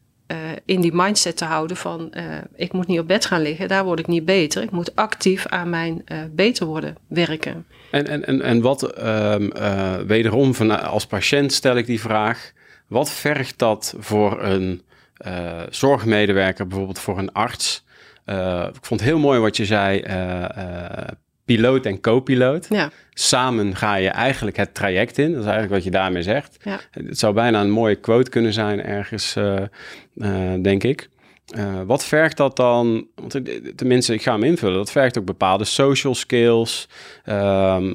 in 0.65 0.81
die 0.81 0.95
mindset 0.95 1.37
te 1.37 1.45
houden 1.45 1.77
van 1.77 2.13
ik 2.55 2.73
moet 2.73 2.87
niet 2.87 2.99
op 2.99 3.07
bed 3.07 3.27
gaan 3.27 3.43
liggen, 3.43 3.69
daar 3.69 3.85
word 3.85 3.99
ik 3.99 4.07
niet 4.07 4.25
beter. 4.25 4.63
Ik 4.63 4.71
moet 4.71 4.97
actief 4.97 5.47
aan 5.47 5.71
mijn 5.71 6.05
beter 6.31 6.67
worden 6.67 6.97
werken. 7.07 7.67
En, 7.91 8.07
en, 8.07 8.27
en, 8.27 8.43
en 8.43 8.61
wat, 8.61 9.05
um, 9.05 9.53
wederom 10.07 10.55
van, 10.55 10.83
als 10.83 11.07
patiënt 11.07 11.53
stel 11.53 11.77
ik 11.77 11.87
die 11.87 12.01
vraag, 12.01 12.53
wat 12.87 13.11
vergt 13.11 13.59
dat 13.59 13.95
voor 13.99 14.43
een 14.43 14.83
zorgmedewerker, 15.71 16.67
bijvoorbeeld 16.67 16.99
voor 16.99 17.19
een 17.19 17.33
arts? 17.33 17.85
Uh, 18.29 18.67
ik 18.75 18.85
vond 18.85 19.01
het 19.01 19.09
heel 19.09 19.19
mooi 19.19 19.41
wat 19.41 19.57
je 19.57 19.65
zei, 19.65 20.03
uh, 20.07 20.45
uh, 20.59 21.09
piloot 21.45 21.87
en 21.87 22.01
co-piloot. 22.01 22.67
Ja. 22.69 22.91
Samen 23.11 23.77
ga 23.77 23.95
je 23.95 24.09
eigenlijk 24.09 24.57
het 24.57 24.75
traject 24.75 25.19
in. 25.19 25.31
Dat 25.31 25.41
is 25.41 25.47
eigenlijk 25.47 25.75
wat 25.75 25.85
je 25.85 25.91
daarmee 25.91 26.23
zegt. 26.23 26.57
Ja. 26.63 26.81
Het 26.91 27.19
zou 27.19 27.35
bijna 27.35 27.61
een 27.61 27.71
mooie 27.71 27.95
quote 27.95 28.31
kunnen 28.31 28.53
zijn 28.53 28.83
ergens, 28.83 29.37
denk 30.63 30.85
ik. 30.85 31.09
wat 31.87 32.05
vergt 32.05 32.37
dat 32.37 32.57
dan? 32.57 33.07
Want 33.15 33.41
tenminste, 33.77 34.15
ik 34.15 34.23
ga 34.23 34.33
hem 34.33 34.43
invullen. 34.43 34.77
Dat 34.77 34.91
vergt 34.91 35.19
ook 35.19 35.25
bepaalde 35.25 35.65
social 35.65 36.15
skills. 36.15 36.89
Ehm, 37.25 37.95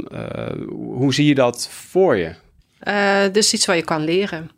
hoe 0.70 1.14
zie 1.14 1.26
je 1.26 1.36
dat 1.36 1.70
voor 1.70 2.18
je? 2.18 2.34
dus 3.32 3.54
iets 3.54 3.66
waar 3.66 3.76
je 3.76 3.84
kan 3.84 4.04
leren. 4.04 4.50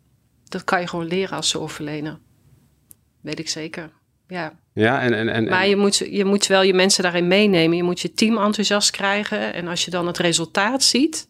Dat 0.48 0.64
kan 0.64 0.80
je 0.80 0.86
gewoon 0.86 1.06
leren 1.06 1.36
als 1.36 1.48
zorgverlener. 1.48 2.18
Weet 3.20 3.38
ik 3.38 3.48
zeker. 3.48 3.90
Ja. 4.28 4.52
Ja, 4.76 5.00
en, 5.00 5.14
en, 5.14 5.28
en, 5.28 5.48
maar 5.48 5.66
je 5.66 5.76
moet, 5.76 5.96
je 5.96 6.24
moet 6.24 6.46
wel 6.46 6.62
je 6.62 6.74
mensen 6.74 7.02
daarin 7.02 7.28
meenemen. 7.28 7.76
Je 7.76 7.82
moet 7.82 8.00
je 8.00 8.12
team 8.12 8.38
enthousiast 8.38 8.90
krijgen. 8.90 9.54
En 9.54 9.68
als 9.68 9.84
je 9.84 9.90
dan 9.90 10.06
het 10.06 10.18
resultaat 10.18 10.82
ziet, 10.82 11.28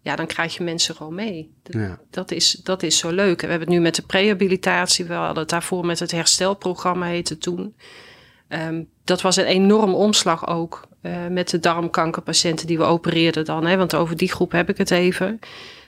ja, 0.00 0.16
dan 0.16 0.26
krijg 0.26 0.56
je 0.56 0.62
mensen 0.62 0.94
gewoon 0.94 1.14
mee. 1.14 1.50
Dat, 1.62 1.82
ja. 1.82 1.98
dat, 2.10 2.30
is, 2.30 2.50
dat 2.50 2.82
is 2.82 2.98
zo 2.98 3.10
leuk. 3.10 3.40
We 3.40 3.46
hebben 3.46 3.66
het 3.68 3.76
nu 3.76 3.82
met 3.82 3.94
de 3.94 4.02
prehabilitatie. 4.02 5.04
We 5.04 5.14
hadden 5.14 5.38
het 5.38 5.48
daarvoor 5.48 5.86
met 5.86 5.98
het 5.98 6.10
herstelprogramma 6.10 7.06
heette 7.06 7.38
toen. 7.38 7.74
Um, 8.48 8.88
dat 9.04 9.20
was 9.22 9.36
een 9.36 9.44
enorm 9.44 9.94
omslag 9.94 10.46
ook. 10.48 10.88
Uh, 11.02 11.26
met 11.26 11.50
de 11.50 11.58
darmkankerpatiënten 11.58 12.66
die 12.66 12.78
we 12.78 12.84
opereerden 12.84 13.44
dan. 13.44 13.66
Hè, 13.66 13.76
want 13.76 13.94
over 13.94 14.16
die 14.16 14.32
groep 14.32 14.52
heb 14.52 14.68
ik 14.68 14.78
het 14.78 14.90
even. 14.90 15.38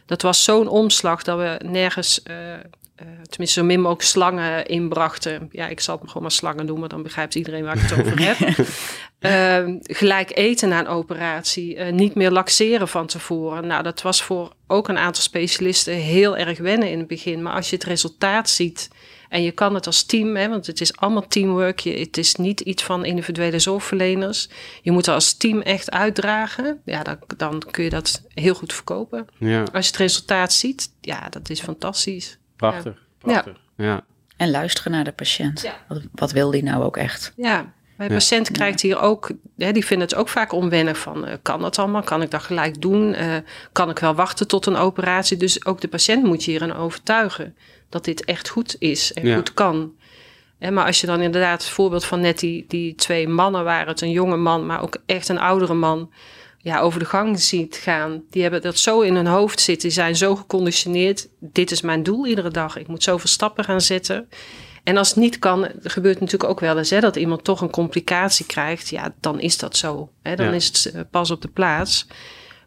Dat 0.06 0.22
was 0.22 0.44
zo'n 0.44 0.68
omslag 0.68 1.22
dat 1.22 1.38
we 1.38 1.60
nergens... 1.64 2.22
Uh, 2.30 2.36
uh, 3.02 3.08
tenminste, 3.28 3.60
zo 3.60 3.64
min 3.64 3.80
mogelijk 3.80 4.02
slangen 4.02 4.66
inbrachten. 4.66 5.48
Ja, 5.50 5.66
ik 5.66 5.80
zal 5.80 5.98
het 5.98 6.06
gewoon 6.06 6.22
maar 6.22 6.30
slangen 6.30 6.66
noemen, 6.66 6.88
dan 6.88 7.02
begrijpt 7.02 7.34
iedereen 7.34 7.64
waar 7.64 7.76
ik 7.76 7.82
het 7.82 7.98
over 7.98 8.20
heb. 8.28 8.58
uh, 9.68 9.76
gelijk 9.82 10.36
eten 10.36 10.68
na 10.68 10.78
een 10.78 10.86
operatie, 10.86 11.76
uh, 11.76 11.92
niet 11.92 12.14
meer 12.14 12.30
laxeren 12.30 12.88
van 12.88 13.06
tevoren. 13.06 13.66
Nou, 13.66 13.82
dat 13.82 14.02
was 14.02 14.22
voor 14.22 14.52
ook 14.66 14.88
een 14.88 14.98
aantal 14.98 15.22
specialisten 15.22 15.94
heel 15.94 16.36
erg 16.36 16.58
wennen 16.58 16.90
in 16.90 16.98
het 16.98 17.06
begin. 17.06 17.42
Maar 17.42 17.52
als 17.52 17.70
je 17.70 17.76
het 17.76 17.84
resultaat 17.84 18.50
ziet 18.50 18.88
En 19.28 19.42
je 19.42 19.52
kan 19.52 19.74
het 19.74 19.86
als 19.86 20.04
team, 20.04 20.36
hè, 20.36 20.48
want 20.48 20.66
het 20.66 20.80
is 20.80 20.96
allemaal 20.96 21.26
teamwork. 21.26 21.80
Je, 21.80 21.98
het 21.98 22.16
is 22.16 22.34
niet 22.34 22.60
iets 22.60 22.82
van 22.82 23.04
individuele 23.04 23.58
zorgverleners. 23.58 24.48
Je 24.82 24.90
moet 24.90 25.06
er 25.06 25.14
als 25.14 25.36
team 25.36 25.60
echt 25.60 25.90
uitdragen. 25.90 26.80
Ja, 26.84 27.02
dan, 27.02 27.18
dan 27.36 27.62
kun 27.70 27.84
je 27.84 27.90
dat 27.90 28.22
heel 28.34 28.54
goed 28.54 28.72
verkopen. 28.72 29.26
Ja, 29.38 29.62
Als 29.72 29.84
je 29.84 29.90
het 29.90 30.00
resultaat 30.00 30.52
ziet, 30.52 30.92
ja, 31.00 31.28
dat 31.28 31.50
is 31.50 31.60
fantastisch. 31.60 32.38
Prachtig. 32.56 32.94
Prachtig. 33.18 33.56
Ja. 33.76 34.04
En 34.36 34.50
luisteren 34.50 34.92
naar 34.92 35.04
de 35.04 35.12
patiënt. 35.12 35.60
Ja. 35.62 35.74
Wat, 35.88 36.00
wat 36.14 36.32
wil 36.32 36.50
die 36.50 36.62
nou 36.62 36.84
ook 36.84 36.96
echt? 36.96 37.32
Ja, 37.36 37.72
bij 37.96 38.06
Ja. 38.08 38.12
patiënt 38.14 38.50
krijgt 38.50 38.80
hier 38.80 39.00
ook, 39.00 39.30
hè, 39.56 39.72
die 39.72 39.84
vinden 39.86 40.08
het 40.08 40.16
ook 40.16 40.28
vaak 40.28 40.52
onwennig 40.52 40.98
van, 40.98 41.26
eh, 41.26 41.36
kan 41.42 41.60
dat 41.60 41.78
allemaal? 41.78 42.02
Kan 42.02 42.22
ik 42.22 42.30
dat 42.30 42.42
gelijk 42.42 42.80
doen? 42.80 43.14
Eh, 43.14 43.36
kan 43.72 43.90
ik 43.90 43.98
wel 43.98 44.14
wachten 44.14 44.48
tot 44.48 44.66
een 44.66 44.76
operatie? 44.76 45.36
Dus 45.36 45.64
ook 45.66 45.80
de 45.80 45.88
patiënt 45.88 46.24
moet 46.24 46.44
je 46.44 46.50
hierin 46.50 46.74
overtuigen 46.74 47.56
dat 47.88 48.04
dit 48.04 48.24
echt 48.24 48.48
goed 48.48 48.76
is 48.78 49.12
en 49.12 49.26
Ja. 49.26 49.34
goed 49.36 49.54
kan. 49.54 49.92
Hè, 50.58 50.70
maar 50.70 50.86
als 50.86 51.00
je 51.00 51.06
dan 51.06 51.20
inderdaad 51.20 51.62
het 51.62 51.70
voorbeeld 51.72 52.04
van 52.04 52.20
net 52.20 52.38
die, 52.38 52.64
die 52.68 52.94
twee 52.94 53.28
mannen 53.28 53.64
waren, 53.64 53.88
het 53.88 54.00
een 54.00 54.10
jonge 54.10 54.36
man, 54.36 54.66
maar 54.66 54.82
ook 54.82 54.96
echt 55.06 55.28
een 55.28 55.38
oudere 55.38 55.74
man, 55.74 56.12
ja, 56.64 56.80
over 56.80 56.98
de 56.98 57.04
gang 57.04 57.40
ziet 57.40 57.76
gaan. 57.76 58.22
Die 58.30 58.42
hebben 58.42 58.62
dat 58.62 58.78
zo 58.78 59.00
in 59.00 59.14
hun 59.14 59.26
hoofd 59.26 59.60
zitten, 59.60 59.88
die 59.88 59.96
zijn 59.96 60.16
zo 60.16 60.36
geconditioneerd. 60.36 61.28
Dit 61.40 61.70
is 61.70 61.80
mijn 61.80 62.02
doel 62.02 62.26
iedere 62.26 62.50
dag. 62.50 62.76
Ik 62.76 62.86
moet 62.86 63.02
zoveel 63.02 63.28
stappen 63.28 63.64
gaan 63.64 63.80
zetten. 63.80 64.28
En 64.84 64.96
als 64.96 65.08
het 65.08 65.16
niet 65.16 65.38
kan, 65.38 65.68
gebeurt 65.82 66.20
natuurlijk 66.20 66.50
ook 66.50 66.60
wel 66.60 66.78
eens 66.78 66.90
hè, 66.90 67.00
dat 67.00 67.16
iemand 67.16 67.44
toch 67.44 67.60
een 67.60 67.70
complicatie 67.70 68.46
krijgt. 68.46 68.88
Ja, 68.88 69.14
dan 69.20 69.40
is 69.40 69.58
dat 69.58 69.76
zo. 69.76 70.10
Hè, 70.22 70.36
dan 70.36 70.46
Ja. 70.46 70.52
is 70.52 70.66
het 70.66 70.94
eh, 70.94 71.00
pas 71.10 71.30
op 71.30 71.42
de 71.42 71.48
plaats. 71.48 72.06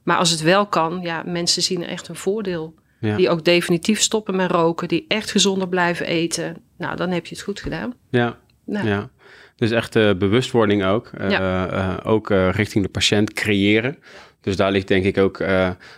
Maar 0.04 0.18
als 0.18 0.30
het 0.30 0.42
wel 0.42 0.68
kan, 0.68 1.00
ja, 1.01 1.24
mensen 1.25 1.62
zien 1.62 1.84
er 1.84 1.89
echt 1.89 2.08
een 2.08 2.16
voordeel. 2.16 2.74
Ja. 3.00 3.16
Die 3.16 3.30
ook 3.30 3.46
definitief 3.46 4.01
stoppen 4.01 4.36
met 4.36 4.51
roken, 4.51 4.88
die 4.88 5.06
echt 5.08 5.32
gezonder 5.32 5.68
blijven 5.68 6.06
eten. 6.06 6.58
Nou, 6.77 6.96
dan 6.96 7.10
heb 7.10 7.25
je 7.25 7.36
het 7.36 7.44
goed 7.44 7.60
gedaan. 7.60 7.94
Ja. 8.10 8.38
Nou, 8.66 8.88
Ja. 8.88 9.10
Dus 9.58 9.72
echt 9.72 9.96
eh, 9.96 10.10
bewustwording 10.14 10.86
ook. 10.86 11.10
Eh, 11.18 11.30
Ja. 11.30 11.68
eh, 11.70 12.12
ook 12.12 12.30
richting 12.52 12.84
de 12.84 12.90
patiënt 12.92 13.34
creëren. 13.34 13.98
Dus 14.42 14.56
daar 14.56 14.72
ligt 14.72 14.88
denk 14.88 15.06
ik 15.06 15.18
ook, 15.18 15.42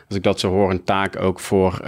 als 0.08 0.16
ik 0.18 0.24
dat 0.24 0.40
zo 0.40 0.50
hoor, 0.50 0.70
een 0.70 0.84
taak 0.84 1.22
ook 1.22 1.40
voor, 1.40 1.82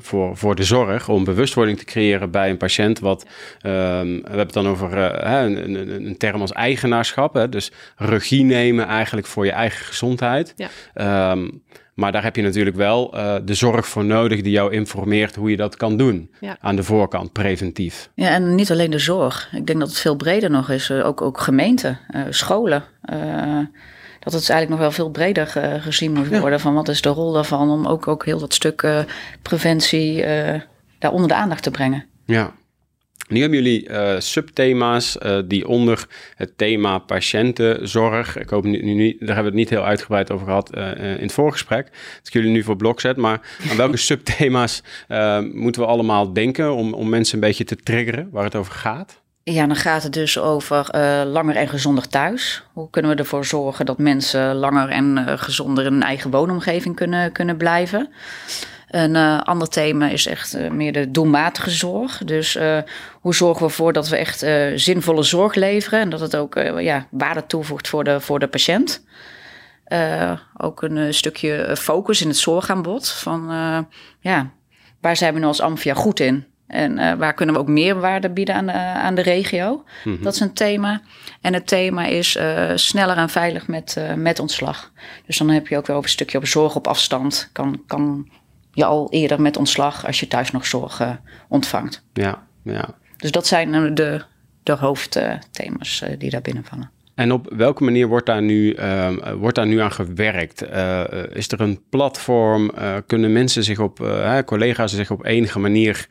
voor, 0.00 0.36
voor 0.36 0.54
de 0.54 0.64
zorg. 0.64 1.08
Om 1.08 1.24
bewustwording 1.24 1.78
te 1.78 1.84
creëren 1.84 2.30
bij 2.30 2.50
een 2.50 2.56
patiënt. 2.56 2.98
Wat, 2.98 3.26
ehm, 3.60 4.06
we 4.06 4.20
hebben 4.22 4.38
het 4.38 4.52
dan 4.52 4.68
over 4.68 4.96
een, 5.26 5.74
een, 5.74 6.06
een 6.06 6.16
term 6.16 6.40
als 6.40 6.52
eigenaarschap. 6.52 7.34
Hè? 7.34 7.48
Dus 7.48 7.72
regie 7.96 8.44
nemen 8.44 8.86
eigenlijk 8.86 9.26
voor 9.26 9.44
je 9.44 9.52
eigen 9.52 9.84
gezondheid. 9.86 10.54
Ja. 10.56 10.68
Ehm, 10.94 11.48
maar 11.94 12.12
daar 12.12 12.22
heb 12.22 12.36
je 12.36 12.42
natuurlijk 12.42 12.76
wel 12.76 13.12
eh, 13.16 13.36
de 13.44 13.54
zorg 13.54 13.86
voor 13.86 14.04
nodig 14.04 14.42
die 14.42 14.52
jou 14.52 14.72
informeert 14.72 15.34
hoe 15.34 15.50
je 15.50 15.56
dat 15.56 15.76
kan 15.76 15.96
doen. 15.96 16.30
Ja. 16.40 16.56
Aan 16.60 16.76
de 16.76 16.82
voorkant, 16.82 17.32
preventief. 17.32 18.10
Ja, 18.14 18.28
en 18.28 18.54
niet 18.54 18.70
alleen 18.70 18.90
de 18.90 18.98
zorg. 18.98 19.48
Ik 19.52 19.66
denk 19.66 19.78
dat 19.78 19.88
het 19.88 19.98
veel 19.98 20.16
breder 20.16 20.50
nog 20.50 20.70
is. 20.70 20.90
Eh, 20.90 21.06
Ook, 21.06 21.22
ook 21.22 21.40
gemeenten, 21.40 21.98
eh, 22.08 22.22
scholen. 22.30 22.84
Eh, 23.02 23.18
dat 24.20 24.32
het 24.32 24.50
eigenlijk 24.50 24.68
nog 24.70 24.78
wel 24.78 24.90
veel 24.90 25.10
breder 25.10 25.46
gezien 25.80 26.12
moet 26.12 26.28
Ja. 26.30 26.40
worden. 26.40 26.60
Van 26.60 26.74
wat 26.74 26.88
is 26.88 27.00
de 27.02 27.08
rol 27.08 27.32
daarvan 27.32 27.70
om 27.70 27.86
ook, 27.86 28.08
ook 28.08 28.24
heel 28.24 28.38
dat 28.38 28.54
stuk 28.54 28.82
eh, 28.82 28.98
preventie 29.42 30.22
eh, 30.24 30.60
daar 30.98 31.12
onder 31.12 31.28
de 31.28 31.34
aandacht 31.34 31.62
te 31.62 31.70
brengen. 31.70 32.04
Ja. 32.24 32.52
Nu 33.28 33.40
hebben 33.40 33.62
jullie 33.62 33.88
eh, 33.88 34.20
subthema's 34.20 35.18
eh, 35.18 35.38
die 35.44 35.68
onder 35.68 36.06
het 36.34 36.58
thema 36.58 36.98
patiëntenzorg. 36.98 38.38
Ik 38.38 38.48
hoop 38.48 38.64
nu, 38.64 38.82
nu 38.82 38.92
niet, 38.92 39.18
daar 39.18 39.34
hebben 39.34 39.52
we 39.52 39.58
het 39.58 39.70
niet 39.70 39.78
heel 39.78 39.86
uitgebreid 39.86 40.30
over 40.30 40.46
gehad 40.46 40.74
eh, 40.74 40.90
in 41.00 41.22
het 41.22 41.32
voorgesprek. 41.32 41.84
Dat 41.84 42.26
ik 42.26 42.32
jullie 42.32 42.50
nu 42.50 42.62
voor 42.62 42.76
blok 42.76 43.00
zet. 43.00 43.16
Maar 43.16 43.40
aan 43.70 43.76
welke 43.76 43.96
subthema's 44.10 44.82
moeten 45.52 45.82
we 45.82 45.88
allemaal 45.88 46.32
denken 46.32 46.74
om, 46.74 46.94
om 46.94 47.08
mensen 47.08 47.34
een 47.34 47.40
beetje 47.40 47.64
te 47.64 47.76
triggeren 47.76 48.28
waar 48.30 48.44
het 48.44 48.54
over 48.54 48.72
gaat? 48.72 49.22
Ja, 49.42 49.66
dan 49.66 49.76
gaat 49.76 50.02
het 50.02 50.12
dus 50.12 50.38
over 50.38 50.88
langer 51.26 51.56
en 51.56 51.68
gezonder 51.68 52.08
thuis. 52.08 52.62
Hoe 52.72 52.90
kunnen 52.90 53.10
we 53.10 53.16
ervoor 53.16 53.44
zorgen 53.44 53.86
dat 53.86 53.98
mensen 53.98 54.54
langer 54.54 54.88
en 54.88 55.38
gezonder 55.38 55.84
in 55.86 55.92
hun 55.92 56.02
eigen 56.02 56.30
woonomgeving 56.30 56.96
kunnen, 56.96 57.32
kunnen 57.32 57.56
blijven? 57.56 58.08
Een 58.88 59.16
eh, 59.16 59.40
ander 59.42 59.68
thema 59.68 60.08
is 60.08 60.26
echt 60.26 60.54
eh, 60.54 60.70
meer 60.70 60.92
de 60.92 61.10
doelmatige 61.10 61.70
zorg. 61.70 62.18
Dus 62.24 62.56
eh, 62.56 62.78
hoe 63.12 63.34
zorgen 63.34 63.62
we 63.62 63.68
ervoor 63.68 63.92
dat 63.92 64.08
we 64.08 64.16
echt 64.16 64.46
zinvolle 64.74 65.22
zorg 65.22 65.54
leveren 65.54 66.00
en 66.00 66.10
dat 66.10 66.20
het 66.20 66.36
ook 66.36 66.54
ja, 66.78 67.06
waarde 67.10 67.46
toevoegt 67.46 67.88
voor 67.88 68.04
de, 68.04 68.20
voor 68.20 68.38
de 68.38 68.48
patiënt? 68.48 69.04
Ook 70.56 70.82
een 70.82 71.14
stukje 71.14 71.76
focus 71.78 72.20
in 72.20 72.28
het 72.28 72.36
zorgaanbod. 72.36 73.08
Van 73.08 73.48
ja, 74.20 74.50
waar 75.00 75.16
zijn 75.16 75.34
we 75.34 75.40
nu 75.40 75.46
als 75.46 75.60
Amphia 75.60 75.94
goed 75.94 76.20
in? 76.20 76.44
En 76.66 77.18
waar 77.18 77.34
kunnen 77.34 77.54
we 77.54 77.60
ook 77.60 77.68
meerwaarde 77.68 78.30
bieden 78.30 78.54
aan 78.54 78.66
de, 78.66 78.72
aan 78.72 79.14
de 79.14 79.22
regio? 79.22 79.84
Dat 80.20 80.34
is 80.34 80.40
een 80.40 80.54
thema. 80.54 81.00
En 81.40 81.54
het 81.54 81.66
thema 81.66 82.04
is 82.04 82.38
sneller 82.74 83.16
en 83.16 83.28
veilig 83.28 83.68
met, 83.68 83.96
met 84.16 84.38
ontslag. 84.38 84.92
Dus 85.26 85.38
dan 85.38 85.48
heb 85.48 85.68
je 85.68 85.76
ook 85.76 85.86
wel 85.86 85.96
over 85.96 86.08
een 86.08 86.14
stukje 86.14 86.38
op 86.38 86.46
zorg 86.46 86.76
op 86.76 86.86
afstand. 86.86 87.50
Kan, 87.52 87.82
kan 87.86 88.28
je 88.74 88.84
al 88.84 89.06
eerder 89.10 89.40
met 89.40 89.56
ontslag 89.56 90.06
als 90.06 90.20
je 90.20 90.28
thuis 90.28 90.50
nog 90.50 90.66
zorg 90.66 91.00
eh, 91.00 91.10
ontvangt. 91.48 92.04
Ja, 92.12 92.46
ja. 92.64 92.88
Dus 93.16 93.30
dat 93.32 93.46
zijn 93.46 93.74
eh, 93.74 93.94
de, 93.94 94.22
de 94.62 94.72
hoofdthema's 94.72 96.02
eh, 96.02 96.18
die 96.18 96.30
daar 96.30 96.40
binnenvallen. 96.42 96.90
En 97.14 97.32
op 97.32 97.52
welke 97.56 97.84
manier 97.84 98.06
wordt 98.06 98.26
daar 98.26 98.42
nu, 98.42 98.72
ehm, 98.72 99.18
eh, 99.18 99.32
wordt 99.32 99.56
daar 99.56 99.66
nu 99.66 99.80
aan 99.80 99.92
gewerkt? 99.92 100.62
Is 101.32 101.52
er 101.52 101.60
een 101.60 101.80
platform? 101.90 102.70
Kunnen 103.06 103.32
mensen 103.32 103.64
zich 103.64 103.78
op, 103.78 103.98
collega's 104.46 104.92
zich 104.94 105.10
op 105.10 105.24
enige 105.24 105.58
manier, 105.58 106.06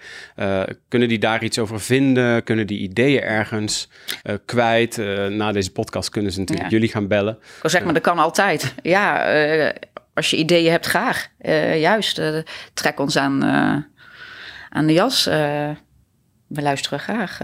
kunnen 0.87 1.07
die 1.07 1.19
daar 1.19 1.43
iets 1.43 1.59
over 1.59 1.79
vinden? 1.79 2.43
Kunnen 2.43 2.67
die 2.67 2.79
ideeën 2.79 3.21
ergens 3.21 3.89
kwijt? 4.45 4.97
Na 5.29 5.51
deze 5.51 5.71
podcast 5.71 6.09
kunnen 6.09 6.31
ze 6.31 6.39
natuurlijk 6.39 6.69
Ja. 6.69 6.75
jullie 6.75 6.91
gaan 6.91 7.07
bellen. 7.07 7.33
Ik 7.63 7.69
zeggen, 7.69 7.83
maar 7.83 7.93
dat 7.93 8.03
kan 8.03 8.19
altijd. 8.19 8.73
Ja, 8.81 9.25
als 10.13 10.29
je 10.29 10.37
ideeën 10.37 10.71
hebt, 10.71 10.85
graag. 10.85 11.27
Eh, 11.37 11.79
juist, 11.79 12.17
eh, 12.17 12.37
trek 12.73 12.99
ons 12.99 13.17
aan, 13.17 13.43
eh, 13.43 13.75
aan 14.69 14.87
de 14.87 14.93
jas. 14.93 15.25
We 16.47 16.61
luisteren 16.61 16.99
graag. 16.99 17.37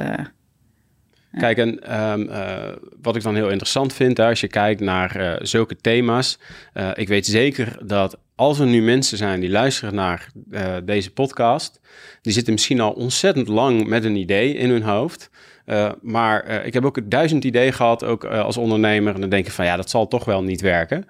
Kijk, 1.38 1.58
en 1.58 1.80
ehm, 1.80 2.30
eh, 2.30 2.76
wat 3.02 3.16
ik 3.16 3.24
dan 3.24 3.36
heel 3.36 3.50
interessant 3.50 3.94
vind, 3.94 4.18
hè, 4.18 4.26
als 4.26 4.40
je 4.40 4.48
kijkt 4.48 4.82
naar 4.82 5.40
zulke 5.42 5.76
thema's. 5.76 6.40
ik 6.94 7.08
weet 7.08 7.26
zeker 7.26 7.78
dat 7.86 8.18
als 8.36 8.60
er 8.60 8.68
nu 8.68 8.82
mensen 8.82 9.18
zijn 9.18 9.40
die 9.40 9.50
luisteren 9.50 9.96
naar 9.96 10.32
deze 10.84 11.12
podcast, 11.12 11.80
die 12.22 12.34
zitten 12.34 12.54
misschien 12.54 12.80
al 12.80 12.92
ontzettend 12.92 13.48
lang 13.48 13.88
met 13.88 14.04
een 14.04 14.16
idee 14.16 14.54
in 14.54 14.70
hun 14.70 14.84
hoofd. 14.84 15.30
Eh, 15.70 15.90
maar 16.02 16.44
eh, 16.44 16.66
ik 16.66 16.74
heb 16.74 16.86
ook 16.86 17.00
duizend 17.04 17.44
ideeën 17.44 17.74
gehad, 17.74 18.04
ook 18.04 18.24
eh, 18.24 18.44
als 18.44 18.58
ondernemer. 18.58 19.14
En 19.14 19.22
dan 19.22 19.30
denk 19.30 19.46
ik 19.46 19.52
van 19.52 19.66
ja, 19.66 19.76
dat 19.76 19.90
zal 19.90 20.08
toch 20.08 20.26
wel 20.26 20.44
niet 20.44 20.62
werken. 20.62 21.06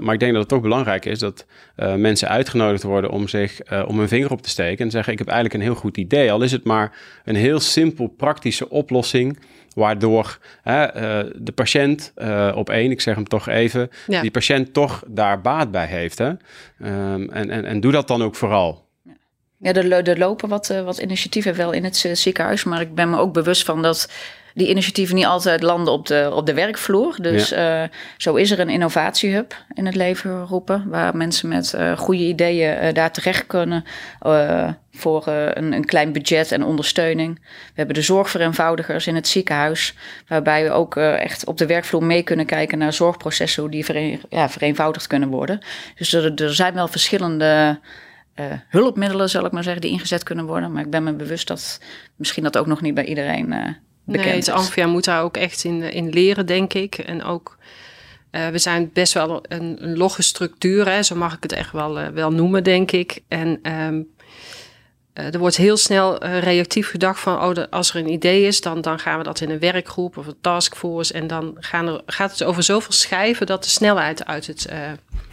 Maar 0.00 0.12
ik 0.14 0.20
denk 0.20 0.32
dat 0.32 0.40
het 0.40 0.48
toch 0.48 0.60
belangrijk 0.60 1.04
is 1.04 1.18
dat 1.18 1.46
mensen 1.96 2.28
uitgenodigd 2.28 2.82
worden 2.82 3.10
om 3.10 3.28
zich 3.28 3.60
om 3.86 3.98
hun 3.98 4.08
vinger 4.08 4.30
op 4.30 4.42
te 4.42 4.48
steken. 4.48 4.84
En 4.84 4.90
zeggen: 4.90 5.12
Ik 5.12 5.18
heb 5.18 5.28
eigenlijk 5.28 5.56
een 5.56 5.70
heel 5.70 5.80
goed 5.80 5.96
idee. 5.96 6.32
Al 6.32 6.42
is 6.42 6.52
het 6.52 6.64
maar 6.64 6.96
een 7.24 7.34
heel 7.36 7.60
simpel, 7.60 8.06
praktische 8.06 8.70
oplossing. 8.70 9.38
Waardoor 9.74 10.38
hè, 10.62 10.86
de 11.42 11.52
patiënt 11.54 12.12
op 12.54 12.70
één, 12.70 12.90
ik 12.90 13.00
zeg 13.00 13.14
hem 13.14 13.28
toch 13.28 13.48
even, 13.48 13.90
Ja. 14.06 14.20
die 14.20 14.30
patiënt 14.30 14.72
toch 14.72 15.02
daar 15.06 15.40
baat 15.40 15.70
bij 15.70 15.86
heeft. 15.86 16.18
Hè? 16.18 16.32
Ehm, 16.80 17.28
en, 17.30 17.50
en, 17.50 17.64
en 17.64 17.80
doe 17.80 17.92
dat 17.92 18.08
dan 18.08 18.22
ook 18.22 18.34
vooral. 18.34 18.87
Ja, 19.60 19.72
er, 19.72 19.86
lo- 19.86 19.96
er 20.02 20.18
lopen 20.18 20.48
wat, 20.48 20.70
eh, 20.70 20.82
wat 20.82 20.98
initiatieven 20.98 21.54
wel 21.56 21.72
in 21.72 21.84
het 21.84 22.04
eh, 22.04 22.14
ziekenhuis. 22.14 22.64
Maar 22.64 22.80
ik 22.80 22.94
ben 22.94 23.10
me 23.10 23.18
ook 23.18 23.32
bewust 23.32 23.64
van 23.64 23.82
dat 23.82 24.08
die 24.54 24.68
initiatieven 24.68 25.14
niet 25.14 25.24
altijd 25.26 25.62
landen 25.62 25.92
op 25.92 26.06
de, 26.06 26.30
op 26.34 26.46
de 26.46 26.54
werkvloer. 26.54 27.16
Dus 27.22 27.52
eh, 27.52 27.82
zo 28.16 28.34
is 28.34 28.50
er 28.50 28.60
een 28.60 28.68
innovatiehub 28.68 29.54
in 29.74 29.86
het 29.86 29.94
leven 29.94 30.30
geroepen. 30.46 30.84
Waar 30.88 31.16
mensen 31.16 31.48
met 31.48 31.74
goede 31.96 32.22
ideeën 32.22 32.94
daar 32.94 33.10
terecht 33.12 33.46
kunnen. 33.46 33.84
voor 34.92 35.26
een, 35.26 35.72
een 35.72 35.84
klein 35.84 36.12
budget 36.12 36.52
en 36.52 36.64
ondersteuning. 36.64 37.34
We 37.44 37.72
hebben 37.74 37.94
de 37.94 38.02
zorgvereenvoudigers 38.02 39.06
in 39.06 39.14
het 39.14 39.28
ziekenhuis. 39.28 39.94
Waarbij 40.28 40.64
we 40.64 40.70
ook 40.70 40.96
echt 40.96 41.46
op 41.46 41.58
de 41.58 41.66
werkvloer 41.66 42.04
mee 42.04 42.22
kunnen 42.22 42.46
kijken 42.46 42.78
naar 42.78 42.92
zorgprocessen. 42.92 43.62
Hoe 43.62 43.70
die 43.70 43.84
vereen, 43.84 44.20
ja, 44.28 44.48
vereenvoudigd 44.48 45.06
kunnen 45.06 45.28
worden. 45.28 45.58
Dus 45.96 46.12
er, 46.12 46.34
er 46.42 46.54
zijn 46.54 46.74
wel 46.74 46.88
verschillende 46.88 47.78
eh, 48.38 48.44
hulpmiddelen, 48.68 49.30
zal 49.30 49.44
ik 49.44 49.52
maar 49.52 49.62
zeggen, 49.62 49.82
die 49.82 49.90
ingezet 49.90 50.22
kunnen 50.22 50.44
worden. 50.44 50.72
Maar 50.72 50.82
ik 50.82 50.90
ben 50.90 51.02
me 51.02 51.12
bewust 51.12 51.46
dat 51.46 51.80
misschien 52.16 52.42
dat 52.42 52.58
ook 52.58 52.66
nog 52.66 52.80
niet 52.80 52.94
bij 52.94 53.04
iedereen 53.04 53.52
eh, 53.52 53.72
bekend 54.04 54.26
nee, 54.26 54.36
is. 54.36 54.48
Amphia 54.48 54.86
moet 54.86 55.04
daar 55.04 55.22
ook 55.22 55.36
echt 55.36 55.64
in, 55.64 55.82
in 55.82 56.08
leren, 56.08 56.46
denk 56.46 56.74
ik. 56.74 56.98
En 56.98 57.22
ook, 57.22 57.58
eh, 58.30 58.48
we 58.48 58.58
zijn 58.58 58.90
best 58.92 59.12
wel 59.12 59.42
een, 59.48 59.76
een 59.80 59.96
logge 59.96 60.22
structuur, 60.22 60.88
hè, 60.88 61.02
zo 61.02 61.14
mag 61.14 61.34
ik 61.34 61.42
het 61.42 61.52
echt 61.52 61.72
wel, 61.72 61.98
eh, 61.98 62.08
wel 62.08 62.30
noemen, 62.30 62.64
denk 62.64 62.90
ik. 62.90 63.20
En 63.28 63.58
ehm, 63.62 64.00
eh, 65.18 65.34
er 65.34 65.38
wordt 65.38 65.56
heel 65.56 65.76
snel 65.76 66.18
eh, 66.18 66.38
reactief 66.38 66.90
gedacht 66.90 67.20
van, 67.20 67.42
oh, 67.42 67.64
als 67.70 67.90
er 67.90 67.96
een 67.96 68.12
idee 68.12 68.46
is, 68.46 68.60
dan, 68.60 68.80
dan 68.80 68.98
gaan 68.98 69.18
we 69.18 69.24
dat 69.24 69.40
in 69.40 69.50
een 69.50 69.58
werkgroep 69.58 70.16
of 70.16 70.26
een 70.26 70.40
taskforce. 70.40 71.12
En 71.12 71.26
dan 71.26 71.56
gaan 71.58 71.88
er, 71.88 72.02
gaat 72.06 72.30
het 72.30 72.44
over 72.44 72.62
zoveel 72.62 72.92
schijven 72.92 73.46
dat 73.46 73.62
de 73.62 73.68
snelheid 73.70 74.26
uit 74.26 74.46
het, 74.46 74.66
eh, 74.66 74.80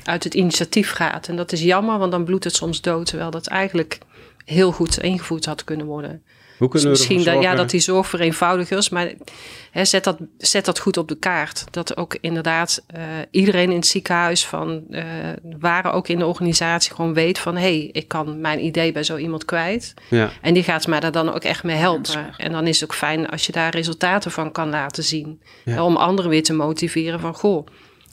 uit 0.08 0.24
het 0.24 0.34
initiatief 0.34 0.92
gaat. 0.92 1.28
En 1.28 1.36
dat 1.36 1.52
is 1.52 1.62
jammer, 1.62 1.98
want 1.98 2.12
dan 2.12 2.24
bloedt 2.24 2.44
het 2.44 2.56
soms 2.56 2.82
dood, 2.82 3.06
terwijl 3.06 3.32
dat 3.32 3.48
eigenlijk 3.48 3.98
heel 4.46 4.72
goed 4.72 5.00
ingevoerd 5.00 5.46
had 5.46 5.64
kunnen 5.64 5.86
worden. 5.86 6.24
Hoe 6.58 6.70
kunnen 6.70 6.90
dus 6.90 7.00
we 7.00 7.08
misschien 7.08 7.28
ervoor 7.28 7.42
dat, 7.42 7.52
ja, 7.52 7.58
dat 7.58 7.70
die 7.70 7.80
zorg 7.80 8.08
vereenvoudigers, 8.08 8.90
maar 8.90 9.14
hè, 9.72 9.86
zet, 9.86 10.04
dat, 10.04 10.18
zet 10.38 10.66
dat 10.66 10.80
goed 10.80 10.98
op 10.98 11.08
de 11.08 11.16
kaart. 11.16 11.64
Dat 11.72 11.98
ook 11.98 12.18
inderdaad 12.22 12.84
eh, 12.88 13.02
iedereen 13.32 13.70
in 13.70 13.76
het 13.76 13.88
ziekenhuis 13.88 14.46
van 14.46 14.84
eh 14.90 15.04
waren 15.60 15.94
ook 15.94 16.08
in 16.08 16.20
de 16.20 16.26
organisatie 16.26 16.94
gewoon 16.94 17.14
weet 17.14 17.40
van 17.40 17.56
hé, 17.56 17.62
hey, 17.62 17.90
ik 17.92 18.08
kan 18.08 18.42
mijn 18.42 18.66
idee 18.66 18.92
bij 18.92 19.04
zo 19.04 19.18
iemand 19.18 19.46
kwijt. 19.46 19.94
Ja, 20.10 20.32
En 20.42 20.54
die 20.54 20.64
gaat 20.64 20.88
mij 20.88 21.00
daar 21.00 21.12
dan 21.12 21.34
ook 21.34 21.44
echt 21.44 21.64
mee 21.64 21.76
helpen. 21.76 22.04
is 22.04 22.18
en 22.38 22.52
dan 22.52 22.68
is 22.68 22.80
het 22.80 22.90
ook 22.90 22.96
fijn 22.96 23.30
als 23.30 23.46
je 23.46 23.52
daar 23.52 23.72
resultaten 23.72 24.32
van 24.32 24.52
kan 24.52 24.70
laten 24.70 25.04
zien. 25.04 25.42
Ja. 25.66 25.74
Hè, 25.74 25.82
Om 25.82 25.96
anderen 25.96 26.32
weer 26.32 26.44
te 26.44 26.54
motiveren 26.54 27.20
van 27.20 27.36
goh, 27.36 27.68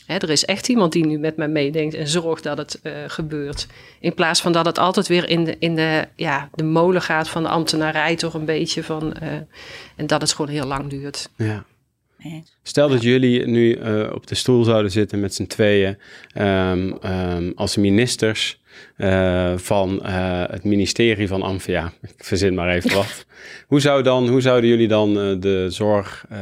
hè, 0.06 0.16
er 0.16 0.30
is 0.30 0.44
echt 0.44 0.68
iemand 0.68 0.92
die 0.92 1.06
nu 1.06 1.18
met 1.18 1.37
mij 1.37 1.49
meedenkt 1.49 1.94
en 1.94 2.09
zorgt 2.09 2.42
dat 2.42 2.59
het 2.59 2.80
eh, 2.82 2.92
gebeurt. 3.06 3.66
In 4.00 4.14
plaats 4.14 4.40
van 4.40 4.52
dat 4.52 4.66
het 4.66 4.78
altijd 4.78 5.06
weer 5.06 5.28
in 5.28 5.44
de, 5.44 5.56
in 5.59 5.75
de, 5.75 6.04
ja, 6.16 6.49
de 6.54 6.64
molen 6.64 7.02
gaat 7.02 7.28
van 7.28 7.42
de 7.42 7.49
ambtenarij 7.49 8.16
toch 8.16 8.35
een 8.35 8.44
beetje 8.44 8.82
van. 8.82 9.12
eh, 9.14 9.32
en 9.97 10.06
dat 10.06 10.21
het 10.21 10.32
gewoon 10.32 10.50
heel 10.50 10.66
lang 10.66 10.87
duurt. 10.90 11.28
ja. 11.37 11.64
Stel 12.62 12.88
dat 12.88 13.02
jullie 13.02 13.47
nu 13.47 13.75
eh, 13.75 14.11
op 14.12 14.26
de 14.26 14.35
stoel 14.35 14.64
zouden 14.64 14.90
zitten 14.90 15.21
met 15.21 15.35
z'n 15.35 15.47
tweeën 15.47 15.99
ehm, 16.35 16.92
ehm, 17.00 17.50
als 17.54 17.76
ministers 17.76 18.61
eh, 18.97 19.52
van 19.56 20.02
eh, 20.04 20.42
het 20.50 20.64
ministerie 20.64 21.28
van 21.28 21.42
Amphia. 21.42 21.92
Ik 22.02 22.25
verzin 22.25 22.54
maar 22.54 22.68
even 22.75 22.94
wat. 23.00 23.25
hoe, 23.66 23.80
zou 23.80 24.02
dan, 24.02 24.28
hoe 24.28 24.40
zouden 24.40 24.71
jullie 24.71 24.88
dan 24.88 25.21
eh, 25.21 25.35
de 25.40 25.66
zorg 25.71 26.25
eh, 26.28 26.38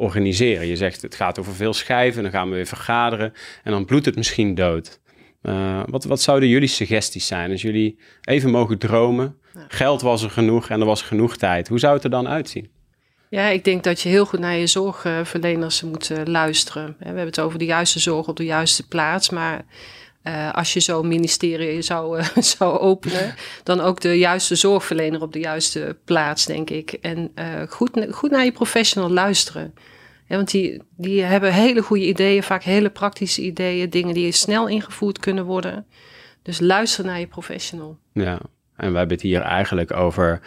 organiseren? 0.00 0.66
Je 0.66 0.76
zegt 0.76 1.02
het 1.02 1.14
gaat 1.14 1.38
over 1.38 1.54
veel 1.54 1.72
schijven, 1.72 2.22
dan 2.22 2.32
gaan 2.32 2.48
we 2.48 2.54
weer 2.54 2.66
vergaderen 2.66 3.32
en 3.62 3.72
dan 3.72 3.84
bloedt 3.84 4.04
het 4.04 4.16
misschien 4.16 4.54
dood. 4.54 5.00
Eh, 5.42 5.82
wat, 5.86 6.04
wat 6.04 6.20
zouden 6.20 6.48
jullie 6.48 6.68
suggesties 6.68 7.26
zijn 7.26 7.50
als 7.50 7.62
jullie 7.62 7.98
even 8.20 8.50
mogen 8.50 8.78
dromen? 8.78 9.38
Geld 9.68 10.00
was 10.00 10.22
er 10.22 10.30
genoeg 10.30 10.68
en 10.68 10.80
er 10.80 10.86
was 10.86 11.02
genoeg 11.02 11.36
tijd. 11.36 11.68
Hoe 11.68 11.78
zou 11.78 11.94
het 11.94 12.04
er 12.04 12.10
dan 12.10 12.28
uitzien? 12.28 12.70
Ja, 13.28 13.46
ik 13.46 13.64
denk 13.64 13.84
dat 13.84 14.00
je 14.00 14.08
heel 14.08 14.24
goed 14.24 14.40
naar 14.40 14.56
je 14.56 14.66
zorgverleners 14.66 15.82
moet 15.82 16.10
eh, 16.10 16.24
luisteren. 16.24 16.96
We 16.98 17.04
hebben 17.04 17.24
het 17.24 17.40
over 17.40 17.58
de 17.58 17.64
juiste 17.64 17.98
zorg 17.98 18.28
op 18.28 18.36
de 18.36 18.44
juiste 18.44 18.88
plaats. 18.88 19.30
Maar 19.30 19.64
eh, 20.22 20.52
als 20.52 20.72
je 20.72 20.80
zo'n 20.80 21.08
ministerie 21.08 21.82
zou, 21.82 22.18
eh, 22.18 22.26
zou 22.54 22.78
openen, 22.78 23.34
dan 23.62 23.80
ook 23.80 24.00
de 24.00 24.18
juiste 24.18 24.54
zorgverlener 24.54 25.22
op 25.22 25.32
de 25.32 25.38
juiste 25.38 25.96
plaats, 26.04 26.46
denk 26.46 26.70
ik. 26.70 26.92
En 26.92 27.30
eh, 27.34 27.46
goed, 27.68 28.06
goed 28.10 28.30
naar 28.30 28.44
je 28.44 28.52
professional 28.52 29.10
luisteren. 29.10 29.74
Ja, 30.26 30.36
want 30.36 30.50
die, 30.50 30.82
die 30.96 31.22
hebben 31.22 31.52
hele 31.52 31.82
goede 31.82 32.06
ideeën, 32.06 32.42
vaak 32.42 32.62
hele 32.62 32.90
praktische 32.90 33.42
ideeën, 33.42 33.90
dingen 33.90 34.14
die 34.14 34.32
snel 34.32 34.68
ingevoerd 34.68 35.18
kunnen 35.18 35.44
worden. 35.44 35.86
Dus 36.42 36.60
luister 36.60 37.04
naar 37.04 37.20
je 37.20 37.26
professional. 37.26 37.98
Ja, 38.12 38.40
en 38.76 38.92
we 38.92 38.98
hebben 38.98 39.16
het 39.16 39.22
hier 39.22 39.40
eigenlijk 39.40 39.92
over 39.92 40.40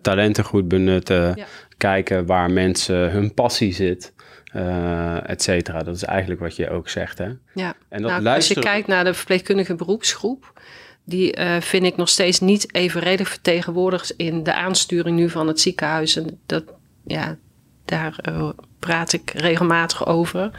talenten 0.00 0.44
goed 0.44 0.68
benutten, 0.68 1.32
Ja. 1.36 1.46
kijken 1.76 2.26
waar 2.26 2.50
mensen 2.50 3.10
hun 3.10 3.34
passie 3.34 3.74
zit, 3.74 4.12
eh 4.52 5.28
et 5.30 5.42
cetera. 5.42 5.82
Dat 5.82 5.96
is 5.96 6.04
eigenlijk 6.04 6.40
wat 6.40 6.56
je 6.56 6.70
ook 6.70 6.88
zegt, 6.88 7.18
hè? 7.18 7.30
Ja. 7.54 7.74
En 7.88 8.02
dat 8.02 8.10
Nou, 8.10 8.22
luisteren... 8.22 8.34
Als 8.34 8.46
je 8.66 8.72
kijkt 8.72 8.88
naar 8.88 9.04
de 9.04 9.14
verpleegkundige 9.14 9.74
beroepsgroep, 9.74 10.60
die 11.04 11.32
eh, 11.32 11.60
vind 11.60 11.84
ik 11.84 11.96
nog 11.96 12.08
steeds 12.08 12.40
niet 12.40 12.74
evenredig 12.74 13.28
vertegenwoordigd 13.28 14.10
in 14.10 14.42
de 14.42 14.54
aansturing 14.54 15.16
nu 15.16 15.30
van 15.30 15.46
het 15.46 15.60
ziekenhuis. 15.60 16.16
En 16.16 16.40
dat, 16.46 16.64
ja, 17.04 17.36
daar 17.84 18.18
eh, 18.18 18.48
praat 18.78 19.12
ik 19.12 19.30
regelmatig 19.30 20.06
over. 20.06 20.50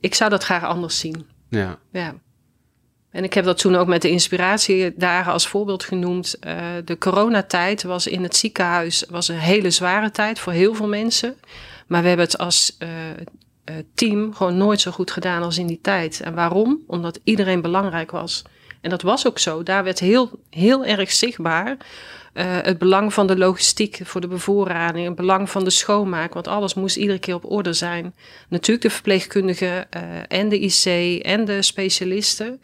Ik 0.00 0.14
zou 0.14 0.30
dat 0.30 0.44
graag 0.44 0.64
anders 0.64 0.98
zien. 0.98 1.26
Ja, 1.48 1.78
Ja. 1.92 2.14
En 3.10 3.24
ik 3.24 3.34
heb 3.34 3.44
dat 3.44 3.58
toen 3.58 3.76
ook 3.76 3.86
met 3.86 4.02
de 4.02 4.10
inspiratiedagen 4.10 5.32
als 5.32 5.48
voorbeeld 5.48 5.84
genoemd. 5.84 6.38
Eh, 6.38 6.56
de 6.84 6.98
coronatijd 6.98 7.82
was 7.82 8.06
in 8.06 8.22
het 8.22 8.36
ziekenhuis 8.36 9.04
was 9.08 9.28
een 9.28 9.38
hele 9.38 9.70
zware 9.70 10.10
tijd 10.10 10.38
voor 10.38 10.52
heel 10.52 10.74
veel 10.74 10.88
mensen. 10.88 11.36
Maar 11.86 12.02
we 12.02 12.08
hebben 12.08 12.26
het 12.26 12.38
als 12.38 12.76
eh, 12.78 12.88
eh, 13.64 13.74
team 13.94 14.34
gewoon 14.34 14.56
nooit 14.56 14.80
zo 14.80 14.90
goed 14.90 15.10
gedaan 15.10 15.42
als 15.42 15.58
in 15.58 15.66
die 15.66 15.78
tijd. 15.82 16.20
En 16.20 16.34
waarom? 16.34 16.78
Omdat 16.86 17.20
iedereen 17.24 17.60
belangrijk 17.60 18.10
was. 18.10 18.42
En 18.80 18.90
dat 18.90 19.02
was 19.02 19.26
ook 19.26 19.38
zo. 19.38 19.62
Daar 19.62 19.84
werd 19.84 19.98
heel, 19.98 20.30
heel 20.50 20.84
erg 20.84 21.12
zichtbaar 21.12 21.76
het 22.62 22.78
belang 22.78 23.14
van 23.14 23.26
de 23.26 23.36
logistiek 23.36 24.00
voor 24.02 24.20
de 24.20 24.26
bevoorrading, 24.28 25.06
het 25.06 25.14
belang 25.14 25.50
van 25.50 25.64
de 25.64 25.70
schoonmaak, 25.70 26.34
want 26.34 26.48
alles 26.48 26.74
moest 26.74 26.96
iedere 26.96 27.18
keer 27.18 27.34
op 27.34 27.50
orde 27.50 27.72
zijn. 27.72 28.14
Natuurlijk 28.48 28.82
de 28.82 28.90
verpleegkundigen 28.90 29.90
en 30.28 30.48
de 30.48 30.58
IC 30.58 30.84
en 31.22 31.44
de 31.44 31.62
specialisten. 31.62 32.60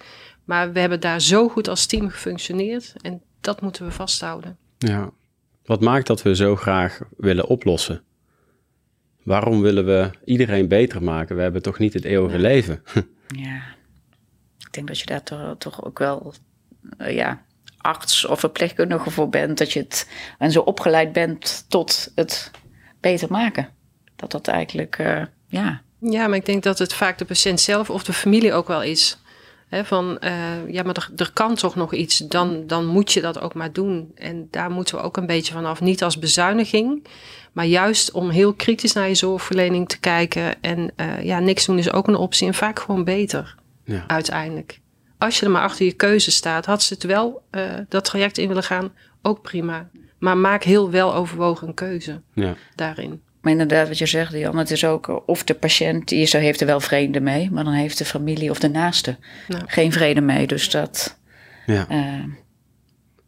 Maar 0.46 0.72
we 0.72 0.80
hebben 0.80 1.00
daar 1.00 1.20
zo 1.20 1.48
goed 1.48 1.68
als 1.68 1.86
team 1.86 2.08
gefunctioneerd 2.08 2.94
en 3.00 3.22
dat 3.40 3.60
moeten 3.60 3.84
we 3.86 3.92
vasthouden. 3.92 4.56
ja. 4.78 5.10
Wat 5.64 5.80
maakt 5.80 6.06
dat 6.06 6.22
we 6.22 6.34
zo 6.34 6.56
graag 6.56 7.00
willen 7.16 7.46
oplossen? 7.46 8.02
Waarom 9.22 9.60
willen 9.60 9.84
we 9.86 10.10
iedereen 10.24 10.68
beter 10.68 11.02
maken? 11.02 11.36
We 11.36 11.42
hebben 11.42 11.62
toch 11.62 11.78
niet 11.78 11.92
het 11.92 12.04
eeuwige 12.04 12.38
leven? 12.38 12.82
Ja, 13.36 13.60
ik 14.58 14.72
denk 14.72 14.86
dat 14.86 14.98
je 14.98 15.06
daar 15.06 15.22
toch, 15.22 15.54
toch 15.58 15.84
ook 15.84 15.98
wel 15.98 16.34
eh, 16.98 17.14
ja, 17.14 17.42
arts 17.76 18.24
of 18.24 18.40
verpleegkundige 18.40 19.10
voor 19.10 19.28
bent. 19.28 19.58
Dat 19.58 19.72
je 19.72 19.80
het 19.80 20.10
en 20.38 20.52
zo 20.52 20.60
opgeleid 20.60 21.12
bent 21.12 21.64
tot 21.68 22.12
het 22.14 22.50
beter 23.00 23.30
maken. 23.30 23.68
Dat 24.16 24.30
dat 24.30 24.48
eigenlijk, 24.48 24.98
eh, 24.98 25.22
ja, 25.48 25.82
Ja, 26.00 26.26
maar 26.26 26.36
ik 26.36 26.46
denk 26.46 26.62
dat 26.62 26.78
het 26.78 26.94
vaak 26.94 27.18
de 27.18 27.24
patiënt 27.24 27.60
zelf 27.60 27.90
of 27.90 28.04
de 28.04 28.12
familie 28.12 28.52
ook 28.52 28.68
wel 28.68 28.82
is. 28.82 29.18
Van, 29.70 30.18
eh, 30.18 30.68
ja, 30.68 30.82
maar 30.82 30.94
er, 30.96 31.10
er 31.16 31.30
kan 31.32 31.54
toch 31.54 31.74
nog 31.74 31.94
iets, 31.94 32.18
dan, 32.18 32.66
dan 32.66 32.86
moet 32.86 33.12
je 33.12 33.20
dat 33.20 33.40
ook 33.40 33.54
maar 33.54 33.72
doen. 33.72 34.10
En 34.14 34.48
daar 34.50 34.70
moeten 34.70 34.96
we 34.96 35.02
ook 35.02 35.16
een 35.16 35.26
beetje 35.26 35.52
vanaf. 35.52 35.80
Niet 35.80 36.02
als 36.02 36.18
bezuiniging, 36.18 37.06
maar 37.52 37.64
juist 37.66 38.10
om 38.10 38.30
heel 38.30 38.54
kritisch 38.54 38.92
naar 38.92 39.08
je 39.08 39.14
zorgverlening 39.14 39.88
te 39.88 40.00
kijken. 40.00 40.62
En 40.62 40.92
eh, 40.96 41.22
ja, 41.24 41.38
niks 41.38 41.66
doen 41.66 41.78
is 41.78 41.92
ook 41.92 42.08
een 42.08 42.16
optie 42.16 42.46
en 42.46 42.54
vaak 42.54 42.78
gewoon 42.80 43.04
beter 43.04 43.54
Ja. 43.84 44.04
uiteindelijk. 44.06 44.80
Als 45.18 45.38
je 45.38 45.44
er 45.46 45.52
maar 45.52 45.62
achter 45.62 45.86
je 45.86 45.92
keuze 45.92 46.30
staat, 46.30 46.66
had 46.66 46.82
ze 46.82 46.94
het 46.94 47.02
wel 47.02 47.42
eh, 47.50 47.62
dat 47.88 48.04
traject 48.04 48.38
in 48.38 48.48
willen 48.48 48.62
gaan, 48.62 48.92
ook 49.22 49.42
prima. 49.42 49.88
Maar 50.18 50.36
maak 50.36 50.62
heel 50.62 50.90
wel 50.90 51.14
overwogen 51.14 51.68
een 51.68 51.74
keuze 51.74 52.20
Ja, 52.32 52.54
daarin. 52.74 53.22
Maar 53.46 53.54
inderdaad, 53.54 53.88
wat 53.88 53.98
je 53.98 54.06
zegt, 54.06 54.32
Jan, 54.32 54.56
het 54.56 54.70
is 54.70 54.84
ook 54.84 55.08
eh, 55.08 55.16
of 55.26 55.44
de 55.44 55.54
patiënt, 55.54 56.08
die 56.08 56.20
is, 56.20 56.34
er- 56.34 56.40
heeft 56.40 56.60
er 56.60 56.66
wel 56.66 56.80
vrede 56.80 57.20
mee, 57.20 57.50
maar 57.50 57.64
dan 57.64 57.72
heeft 57.72 57.98
de 57.98 58.04
familie 58.04 58.50
of 58.50 58.58
de 58.58 58.68
naaste 58.68 59.16
Nou. 59.48 59.62
geen 59.66 59.92
vrede 59.92 60.20
mee. 60.20 60.46
Dus 60.46 60.70
dat, 60.70 61.18
ja. 61.66 61.86
eh, 61.88 61.98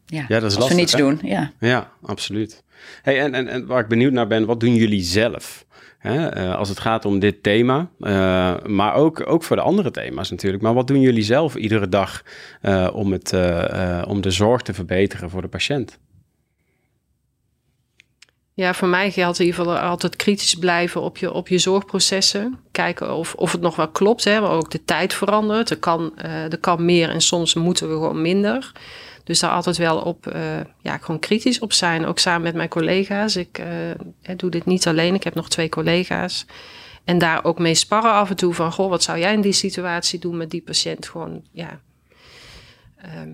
ja, 0.07 0.25
Ja, 0.29 0.41
dat 0.41 0.43
is 0.43 0.43
als 0.43 0.55
lastig, 0.55 0.69
we 0.69 0.75
niets 0.81 0.93
hè? 0.93 0.99
doen, 0.99 1.19
ja. 1.23 1.53
Ja, 1.61 1.93
absoluut. 2.03 2.63
Hey, 3.03 3.21
en, 3.21 3.35
en, 3.35 3.49
en 3.49 3.67
waar 3.67 3.81
ik 3.81 3.89
benieuwd 3.89 4.13
naar 4.13 4.27
ben, 4.27 4.47
wat 4.47 4.61
doen 4.61 4.75
jullie 4.75 5.03
zelf? 5.03 5.67
Hè, 5.99 6.27
eh, 6.29 6.55
als 6.55 6.69
het 6.69 6.81
gaat 6.81 7.05
om 7.05 7.19
dit 7.19 7.43
thema, 7.43 7.89
eh, 8.01 8.55
maar 8.65 8.95
ook, 8.95 9.27
ook 9.31 9.43
voor 9.45 9.57
de 9.57 9.63
andere 9.63 9.91
thema's 9.91 10.31
natuurlijk. 10.31 10.63
Maar 10.63 10.75
wat 10.75 10.87
doen 10.87 11.01
jullie 11.01 11.23
zelf 11.23 11.55
iedere 11.55 11.89
dag 11.89 12.23
eh, 12.61 12.89
om, 12.93 13.13
het, 13.13 13.33
om 14.07 14.21
de 14.21 14.31
zorg 14.31 14.63
te 14.63 14.75
verbeteren 14.75 15.31
voor 15.31 15.43
de 15.43 15.49
patiënt? 15.49 15.99
Ja, 18.59 18.75
voor 18.75 18.89
mij 18.89 19.11
geldt 19.11 19.39
in 19.39 19.45
ieder 19.45 19.61
geval 19.61 19.79
altijd 19.79 20.17
kritisch 20.17 20.55
blijven 20.55 21.01
op 21.01 21.19
je, 21.19 21.33
op 21.33 21.49
je 21.49 21.59
zorgprocessen. 21.59 22.59
Kijken 22.73 23.15
of, 23.15 23.35
of 23.35 23.53
het 23.53 23.61
nog 23.61 23.77
wel 23.77 23.89
klopt. 23.89 24.25
Hè? 24.25 24.41
Maar 24.41 24.51
ook 24.51 24.71
de 24.71 24.85
tijd 24.85 25.15
verandert. 25.15 25.71
Er 25.71 25.79
kan, 25.79 26.13
eh, 26.17 26.53
er 26.53 26.59
kan 26.59 26.85
meer 26.85 27.11
en 27.11 27.21
soms 27.21 27.55
moeten 27.55 27.89
we 27.89 27.95
gewoon 27.95 28.23
minder. 28.23 28.73
Dus 29.25 29.41
daar 29.41 29.51
altijd 29.51 29.77
wel 29.77 29.99
op, 29.99 30.27
eh, 30.27 30.43
ja, 30.83 30.99
gewoon 30.99 31.21
kritisch 31.21 31.59
op 31.59 31.73
zijn. 31.73 32.07
Ook 32.07 32.19
samen 32.19 32.43
met 32.43 32.55
mijn 32.55 32.69
collega's. 32.69 33.37
Ik 33.37 33.59
eh, 33.59 34.37
doe 34.37 34.51
dit 34.51 34.65
niet 34.65 34.87
alleen. 34.87 35.15
Ik 35.15 35.25
heb 35.25 35.35
nog 35.35 35.49
twee 35.49 35.69
collega's. 35.69 36.47
En 37.05 37.19
daar 37.19 37.45
ook 37.45 37.59
mee 37.59 37.75
sparren 37.75 38.13
af 38.13 38.31
en 38.31 38.37
toe 38.37 38.55
van... 38.55 38.73
Goh, 38.73 38.91
wat 38.91 39.03
zou 39.03 39.19
jij 39.19 39.33
in 39.33 39.41
die 39.41 39.53
situatie 39.53 40.19
doen 40.19 40.37
met 40.37 40.51
die 40.51 40.63
patiënt? 40.63 41.09
Gewoon, 41.09 41.43
ja... 41.53 41.81
ehm, 42.97 43.31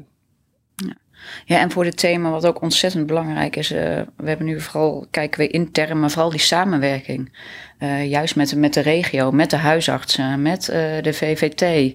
Ja, 1.44 1.60
en 1.60 1.70
voor 1.70 1.84
dit 1.84 1.96
thema, 1.96 2.30
wat 2.30 2.46
ook 2.46 2.62
ontzettend 2.62 3.06
belangrijk 3.06 3.56
is, 3.56 3.70
eh, 3.70 4.00
we 4.16 4.28
hebben 4.28 4.46
nu 4.46 4.60
vooral, 4.60 5.06
kijken 5.10 5.40
we 5.40 5.48
intern, 5.48 6.00
maar 6.00 6.10
vooral 6.10 6.30
die 6.30 6.40
samenwerking. 6.40 7.38
Eh, 7.78 8.10
juist 8.10 8.36
met, 8.36 8.56
met 8.56 8.74
de 8.74 8.80
regio, 8.80 9.30
met 9.30 9.50
de 9.50 9.56
huisartsen, 9.56 10.42
met 10.42 10.68
eh, 10.68 11.02
de 11.02 11.12
VVT, 11.12 11.94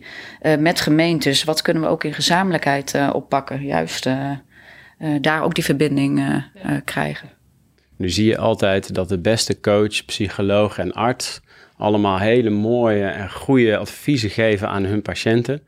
met 0.60 0.82
gemeentes. 0.82 1.44
Wat 1.44 1.62
kunnen 1.62 1.84
we 1.84 1.90
ook 1.90 2.04
in 2.04 2.14
gezamenlijkheid 2.14 2.98
oppakken? 3.14 3.66
Juist 3.66 4.08
daar 5.22 5.44
ook 5.44 5.56
die 5.56 5.64
verbinding 5.64 6.44
krijgen. 6.86 7.30
Nu 7.96 8.10
zie 8.10 8.26
je 8.26 8.38
altijd 8.38 8.94
dat 8.94 9.10
de 9.10 9.20
beste 9.20 9.60
coach, 9.60 10.06
psycholoog 10.06 10.78
en 10.78 10.94
arts 10.94 11.42
allemaal 11.80 12.20
hele 12.20 12.50
mooie 12.50 13.06
en 13.06 13.32
goede 13.32 13.78
adviezen 13.78 14.30
geven 14.30 14.70
aan 14.70 14.84
hun 14.84 15.02
patiënten. 15.02 15.62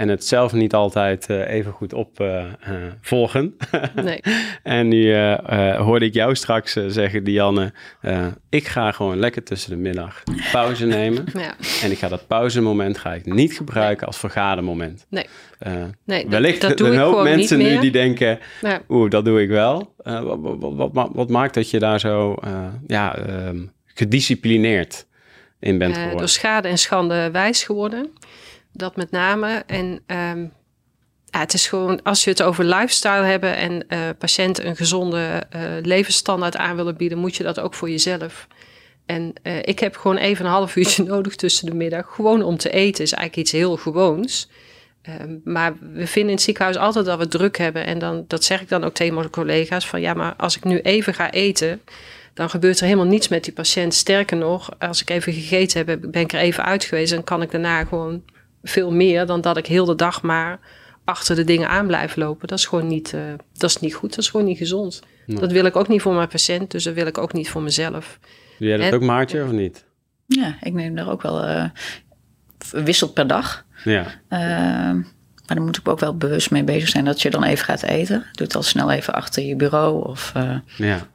En 0.00 0.08
het 0.08 0.26
zelf 0.26 0.52
niet 0.52 0.74
altijd 0.74 1.28
uh, 1.30 1.48
even 1.48 1.72
goed 1.72 1.92
opvolgen. 1.92 3.56
nee. 3.94 4.20
en 4.62 4.88
nu 4.88 5.14
hoorde 5.76 6.04
ik 6.04 6.14
jou 6.14 6.34
straks 6.34 6.72
zeggen, 6.72 7.24
Dianne, 7.24 7.72
ik 8.48 8.66
ga 8.66 8.92
gewoon 8.92 9.18
lekker 9.18 9.42
tussen 9.42 9.70
de 9.70 9.76
middag 9.76 10.22
pauze 10.52 10.86
nemen. 10.86 11.24
Ja. 11.40 11.54
En 11.82 11.90
ik 11.90 11.98
ga 11.98 12.08
dat 12.08 12.26
pauzemoment 12.26 12.98
ga 12.98 13.14
ik 13.14 13.26
niet 13.26 13.52
gebruiken 13.52 14.06
als 14.06 14.18
vergadermoment. 14.18 15.06
Nee. 15.08 15.26
Nee, 16.04 16.26
wellicht 16.28 16.60
dat, 16.60 16.70
dat 16.70 16.78
doe 16.78 16.86
een 16.86 16.94
ik 16.94 17.00
hoop 17.00 17.22
mensen 17.22 17.58
nu 17.58 17.78
die 17.78 17.90
denken, 17.90 18.38
Ja. 18.60 18.80
oeh, 18.88 19.10
dat 19.10 19.24
doe 19.24 19.42
ik 19.42 19.48
wel. 19.48 19.94
Wat, 19.96 20.38
wat, 20.40 20.90
wat, 20.92 21.10
wat, 21.12 21.28
maakt 21.28 21.54
dat 21.54 21.70
je 21.70 21.78
daar 21.78 22.00
zo 22.00 22.36
ja, 22.86 23.18
um, 23.48 23.72
gedisciplineerd 23.84 25.06
in 25.60 25.78
bent 25.78 25.94
geworden? 25.94 26.18
door 26.18 26.28
schade 26.28 26.68
en 26.68 26.78
schande 26.78 27.30
wijs 27.30 27.62
geworden. 27.62 28.10
Dat 28.72 28.96
met 28.96 29.10
name. 29.10 29.62
En 29.66 30.02
um, 30.06 30.52
ja, 31.30 31.38
het 31.38 31.54
is 31.54 31.66
gewoon, 31.66 32.02
als 32.02 32.24
je 32.24 32.30
het 32.30 32.42
over 32.42 32.64
lifestyle 32.64 33.24
hebben 33.24 33.56
en 33.56 33.84
uh, 33.88 33.98
patiënten 34.18 34.66
een 34.66 34.76
gezonde 34.76 35.42
uh, 35.56 35.62
levensstandaard 35.82 36.56
aan 36.56 36.76
willen 36.76 36.96
bieden, 36.96 37.18
moet 37.18 37.36
je 37.36 37.42
dat 37.42 37.60
ook 37.60 37.74
voor 37.74 37.90
jezelf. 37.90 38.46
En 39.06 39.32
uh, 39.42 39.56
ik 39.62 39.78
heb 39.78 39.96
gewoon 39.96 40.16
even 40.16 40.44
een 40.44 40.50
half 40.50 40.76
uurtje 40.76 41.04
nodig 41.12 41.36
tussen 41.36 41.66
de 41.66 41.74
middag, 41.74 42.14
gewoon 42.14 42.42
om 42.42 42.56
te 42.56 42.70
eten. 42.70 43.04
is 43.04 43.12
eigenlijk 43.12 43.42
iets 43.42 43.52
heel 43.52 43.76
gewoons. 43.76 44.48
Um, 45.20 45.40
maar 45.44 45.72
we 45.80 46.06
vinden 46.06 46.30
in 46.30 46.36
het 46.36 46.42
ziekenhuis 46.42 46.76
altijd 46.76 47.04
dat 47.04 47.18
we 47.18 47.28
druk 47.28 47.58
hebben. 47.58 47.86
En 47.86 47.98
dan, 47.98 48.24
dat 48.26 48.44
zeg 48.44 48.60
ik 48.60 48.68
dan 48.68 48.84
ook 48.84 48.94
tegen 48.94 49.14
mijn 49.14 49.30
collega's: 49.30 49.86
van 49.86 50.00
ja, 50.00 50.14
maar 50.14 50.34
als 50.36 50.56
ik 50.56 50.64
nu 50.64 50.80
even 50.80 51.14
ga 51.14 51.30
eten, 51.30 51.80
dan 52.34 52.50
gebeurt 52.50 52.78
er 52.78 52.84
helemaal 52.84 53.06
niets 53.06 53.28
met 53.28 53.44
die 53.44 53.52
patiënt. 53.52 53.94
Sterker 53.94 54.36
nog, 54.36 54.70
als 54.78 55.00
ik 55.00 55.10
even 55.10 55.32
gegeten 55.32 55.78
heb, 55.78 56.00
ben 56.00 56.22
ik 56.22 56.32
er 56.32 56.40
even 56.40 56.64
uit 56.64 56.84
geweest 56.84 57.12
en 57.12 57.24
kan 57.24 57.42
ik 57.42 57.50
daarna 57.50 57.84
gewoon 57.84 58.22
veel 58.62 58.92
meer 58.92 59.26
dan 59.26 59.40
dat 59.40 59.56
ik 59.56 59.66
heel 59.66 59.84
de 59.84 59.94
dag 59.94 60.22
maar 60.22 60.60
achter 61.04 61.36
de 61.36 61.44
dingen 61.44 61.68
aan 61.68 61.86
blijf 61.86 62.16
lopen. 62.16 62.48
Dat 62.48 62.58
is 62.58 62.66
gewoon 62.66 62.86
niet, 62.86 63.12
uh, 63.12 63.20
dat 63.52 63.70
is 63.70 63.78
niet 63.78 63.94
goed, 63.94 64.10
dat 64.10 64.18
is 64.18 64.28
gewoon 64.28 64.46
niet 64.46 64.58
gezond. 64.58 65.02
Nee. 65.26 65.38
Dat 65.38 65.52
wil 65.52 65.64
ik 65.64 65.76
ook 65.76 65.88
niet 65.88 66.02
voor 66.02 66.14
mijn 66.14 66.28
patiënt, 66.28 66.70
dus 66.70 66.84
dat 66.84 66.94
wil 66.94 67.06
ik 67.06 67.18
ook 67.18 67.32
niet 67.32 67.48
voor 67.48 67.62
mezelf. 67.62 68.18
Doe 68.58 68.68
jij 68.68 68.76
dat 68.76 68.86
en, 68.86 68.94
ook, 68.94 69.02
Maartje, 69.02 69.44
of 69.44 69.50
niet? 69.50 69.84
Ja, 70.26 70.56
ik 70.60 70.72
neem 70.72 70.94
daar 70.94 71.10
ook 71.10 71.22
wel 71.22 71.48
uh, 71.48 71.64
wisselt 72.70 73.14
per 73.14 73.26
dag. 73.26 73.64
Ja. 73.84 74.06
Uh, 74.28 75.04
maar 75.46 75.58
dan 75.58 75.64
moet 75.64 75.76
ik 75.76 75.88
ook 75.88 76.00
wel 76.00 76.16
bewust 76.16 76.50
mee 76.50 76.64
bezig 76.64 76.88
zijn 76.88 77.04
dat 77.04 77.22
je 77.22 77.30
dan 77.30 77.44
even 77.44 77.64
gaat 77.64 77.82
eten. 77.82 78.26
Doe 78.32 78.46
het 78.46 78.54
al 78.56 78.62
snel 78.62 78.90
even 78.90 79.14
achter 79.14 79.42
je 79.42 79.56
bureau 79.56 80.08
of... 80.08 80.32
Uh, 80.36 80.58
ja. 80.76 81.06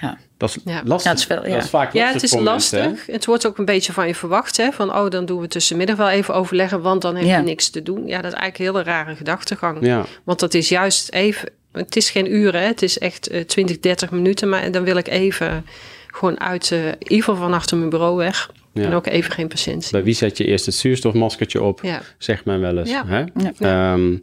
Ja. 0.00 0.18
Dat 0.40 0.48
is 0.48 0.56
Ja. 0.64 0.82
lastig. 0.84 1.04
Ja, 1.04 1.10
het 1.10 1.18
is 1.20 1.26
wel- 1.26 1.46
ja. 1.46 1.54
Dat 1.54 1.64
is 1.64 1.70
vaak 1.70 1.82
lastig 1.94 2.00
Ja, 2.02 2.12
het 2.12 2.22
is 2.22 2.30
voor 2.30 2.40
lastig. 2.42 2.80
mensen, 2.84 3.04
hè? 3.06 3.12
het 3.12 3.24
wordt 3.26 3.46
ook 3.46 3.58
een 3.58 3.64
beetje 3.64 3.92
van 3.92 4.06
je 4.06 4.14
verwacht. 4.14 4.56
Hè? 4.56 4.70
Van, 4.72 4.94
oh, 4.96 5.10
dan 5.10 5.24
doen 5.26 5.40
we 5.40 5.48
tussenmiddag 5.48 5.96
wel 5.96 6.08
even 6.08 6.34
overleggen, 6.34 6.80
want 6.80 7.02
dan 7.02 7.16
heb 7.16 7.24
Ja. 7.26 7.36
je 7.36 7.42
niks 7.42 7.68
te 7.68 7.82
doen. 7.82 8.06
Ja, 8.06 8.20
dat 8.20 8.32
is 8.32 8.38
eigenlijk 8.38 8.58
een 8.58 8.64
hele 8.64 8.82
rare 8.96 9.16
gedachtegang. 9.16 9.78
Ja, 9.80 10.04
Want 10.24 10.40
dat 10.40 10.54
is 10.54 10.68
juist 10.68 11.12
even... 11.12 11.48
Het 11.72 11.96
is 11.96 12.10
geen 12.10 12.32
uren, 12.34 12.60
hè? 12.60 12.66
het 12.66 12.82
is 12.82 12.98
echt 12.98 13.28
eh, 13.28 13.40
20, 13.44 13.80
30 13.80 14.10
minuten. 14.10 14.48
Maar 14.48 14.70
dan 14.70 14.84
wil 14.84 14.96
ik 14.96 15.08
even 15.08 15.64
gewoon 16.06 16.40
uit... 16.40 16.70
eh, 16.72 16.86
in 16.86 16.94
ieder 16.98 17.16
geval 17.24 17.36
van 17.36 17.52
achter 17.52 17.76
mijn 17.76 17.90
bureau 17.90 18.16
weg. 18.16 18.50
Ja. 18.72 18.82
En 18.84 18.92
ook 18.92 19.06
even 19.06 19.32
geen 19.32 19.48
patiënt 19.48 19.88
bij 19.90 20.02
wie 20.02 20.14
zet 20.14 20.36
je 20.36 20.44
eerst 20.44 20.66
het 20.66 20.74
zuurstofmaskertje 20.74 21.62
op? 21.62 21.80
Ja. 21.82 22.00
Zegt 22.18 22.44
men 22.44 22.60
wel 22.60 22.78
eens. 22.78 22.90
Ja. 22.90 23.04
Hè? 23.06 23.18
Ja. 23.18 23.52
Ehm, 23.58 24.16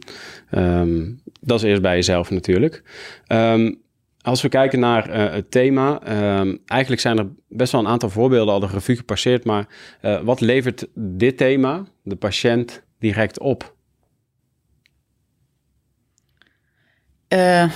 ehm, 0.50 1.04
dat 1.40 1.58
is 1.58 1.64
eerst 1.68 1.82
bij 1.82 1.94
jezelf 1.94 2.30
natuurlijk. 2.30 2.82
Ehm, 3.26 3.72
als 4.28 4.42
we 4.42 4.48
kijken 4.48 4.80
naar 4.80 5.08
eh, 5.08 5.32
het 5.32 5.50
thema, 5.50 6.00
ehm, 6.02 6.56
eigenlijk 6.66 7.00
zijn 7.00 7.18
er 7.18 7.26
best 7.48 7.72
wel 7.72 7.80
een 7.80 7.88
aantal 7.88 8.10
voorbeelden 8.10 8.54
al 8.54 8.60
de 8.60 8.66
revue 8.66 8.96
gepasseerd, 8.96 9.44
maar 9.44 9.66
eh, 10.00 10.20
wat 10.20 10.40
levert 10.40 10.86
dit 10.94 11.36
thema, 11.36 11.84
de 12.02 12.16
patiënt, 12.16 12.82
direct 12.98 13.38
op? 13.38 13.74
Eh, 17.28 17.70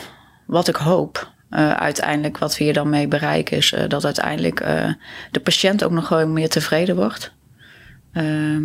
wat 0.46 0.68
ik 0.68 0.76
hoop, 0.76 1.30
uiteindelijk 1.76 2.38
wat 2.38 2.58
we 2.58 2.64
hier 2.64 2.72
dan 2.72 2.88
mee 2.88 3.08
bereiken, 3.08 3.56
is 3.56 3.74
dat 3.88 4.04
uiteindelijk 4.04 4.58
de 5.30 5.40
patiënt 5.42 5.84
ook 5.84 5.90
nog 5.90 6.06
gewoon 6.06 6.32
meer 6.32 6.48
tevreden 6.48 6.96
wordt. 6.96 7.34
Ehm, 8.12 8.62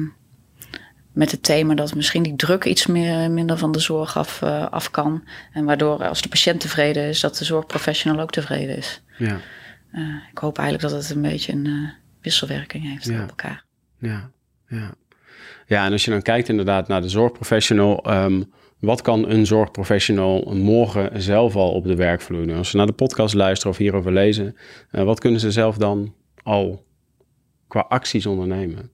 met 1.18 1.32
het 1.32 1.44
thema 1.44 1.74
dat 1.76 1.96
misschien 1.96 2.24
die 2.24 2.36
druk 2.36 2.66
iets 2.66 2.86
meer, 2.86 3.32
minder 3.32 3.58
van 3.58 3.72
de 3.72 3.80
zorg 3.80 4.18
af, 4.18 4.42
eh, 4.42 4.68
af 4.70 4.92
kan. 4.92 5.24
En 5.54 5.66
waardoor 5.66 6.04
als 6.08 6.22
de 6.22 6.30
patiënt 6.30 6.60
tevreden 6.60 7.04
is, 7.04 7.20
dat 7.20 7.38
de 7.38 7.46
zorgprofessional 7.46 8.20
ook 8.22 8.32
tevreden 8.32 8.78
is. 8.78 9.02
Ja, 9.18 9.38
Eh, 9.92 10.02
ik 10.32 10.38
hoop 10.38 10.58
eigenlijk 10.58 10.90
dat 10.90 11.02
het 11.02 11.16
een 11.16 11.22
beetje 11.22 11.54
een 11.54 11.66
eh, 11.66 11.90
wisselwerking 12.22 12.84
heeft 12.90 13.06
Ja. 13.06 13.22
op 13.24 13.30
elkaar. 13.30 13.66
ja, 14.00 14.30
ja. 14.68 14.94
Ja, 15.68 15.86
en 15.86 15.92
als 15.92 16.06
je 16.06 16.12
dan 16.12 16.22
kijkt 16.22 16.50
inderdaad 16.50 16.88
naar 16.88 17.02
de 17.02 17.10
zorgprofessional, 17.10 18.04
ehm, 18.04 18.44
wat 18.80 19.02
kan 19.02 19.30
een 19.30 19.46
zorgprofessional 19.46 20.54
morgen 20.56 21.22
zelf 21.22 21.56
al 21.56 21.72
op 21.72 21.84
de 21.84 21.96
werkvloer 21.96 22.48
doen? 22.48 22.58
Als 22.58 22.70
ze 22.70 22.78
naar 22.78 22.86
de 22.86 22.92
podcast 22.94 23.34
luisteren 23.34 23.72
of 23.72 23.78
hierover 23.78 24.12
lezen, 24.14 24.56
wat 24.92 25.20
kunnen 25.20 25.40
ze 25.40 25.52
zelf 25.52 25.78
dan 25.78 26.14
al 26.44 26.86
qua 27.68 27.80
acties 27.90 28.26
ondernemen? 28.26 28.90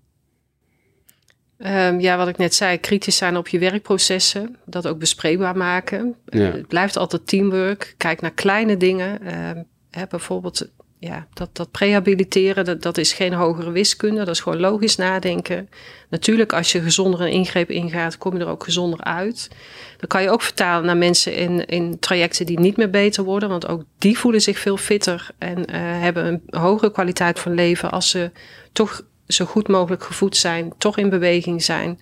Ehm, 1.63 1.99
ja, 1.99 2.17
wat 2.17 2.27
ik 2.27 2.37
net 2.37 2.55
zei, 2.55 2.77
kritisch 2.77 3.17
zijn 3.17 3.37
op 3.37 3.47
je 3.47 3.59
werkprocessen. 3.59 4.55
Dat 4.65 4.87
ook 4.87 4.99
bespreekbaar 4.99 5.57
maken. 5.57 6.15
Ja. 6.25 6.47
Eh, 6.47 6.53
het 6.53 6.67
blijft 6.67 6.97
altijd 6.97 7.27
teamwork. 7.27 7.93
Kijk 7.97 8.21
naar 8.21 8.31
kleine 8.31 8.77
dingen. 8.77 9.21
Ehm, 9.21 9.63
hè, 9.91 10.03
bijvoorbeeld 10.09 10.69
ja, 10.99 11.27
dat, 11.33 11.49
dat 11.55 11.71
prehabiliteren, 11.71 12.65
dat, 12.65 12.81
dat 12.81 12.97
is 12.97 13.13
geen 13.13 13.33
hogere 13.33 13.71
wiskunde. 13.71 14.17
Dat 14.17 14.35
is 14.35 14.39
gewoon 14.39 14.59
logisch 14.59 14.95
nadenken. 14.95 15.69
Natuurlijk, 16.09 16.53
als 16.53 16.71
je 16.71 16.81
gezonder 16.81 17.21
een 17.21 17.31
ingreep 17.31 17.69
ingaat, 17.69 18.17
kom 18.17 18.33
je 18.33 18.39
er 18.39 18.49
ook 18.49 18.63
gezonder 18.63 19.03
uit. 19.03 19.49
Dan 19.97 20.07
kan 20.07 20.21
je 20.21 20.29
ook 20.29 20.41
vertalen 20.41 20.85
naar 20.85 20.97
mensen 20.97 21.35
in, 21.35 21.65
in 21.65 21.99
trajecten 21.99 22.45
die 22.45 22.59
niet 22.59 22.77
meer 22.77 22.89
beter 22.89 23.23
worden. 23.23 23.49
Want 23.49 23.67
ook 23.67 23.83
die 23.97 24.17
voelen 24.17 24.41
zich 24.41 24.59
veel 24.59 24.77
fitter 24.77 25.29
en 25.37 25.65
eh, 25.65 25.79
hebben 25.81 26.25
een 26.25 26.59
hogere 26.59 26.91
kwaliteit 26.91 27.39
van 27.39 27.53
leven 27.53 27.91
als 27.91 28.09
ze 28.09 28.31
toch 28.71 29.03
zo 29.27 29.45
goed 29.45 29.67
mogelijk 29.67 30.03
gevoed 30.03 30.37
zijn, 30.37 30.73
toch 30.77 30.97
in 30.97 31.09
beweging 31.09 31.63
zijn. 31.63 31.99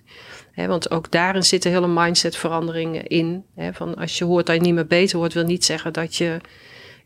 Want 0.54 0.90
ook 0.90 1.10
daarin 1.10 1.42
zitten 1.42 1.70
hele 1.70 1.88
mindsetveranderingen 1.88 3.06
in. 3.06 3.44
Van 3.72 3.94
als 3.94 4.18
je 4.18 4.24
hoort 4.24 4.46
dat 4.46 4.56
je 4.56 4.62
niet 4.62 4.74
meer 4.74 4.86
beter 4.86 5.18
wordt, 5.18 5.34
wil 5.34 5.44
niet 5.44 5.64
zeggen 5.64 5.92
dat 5.92 6.16
je 6.16 6.36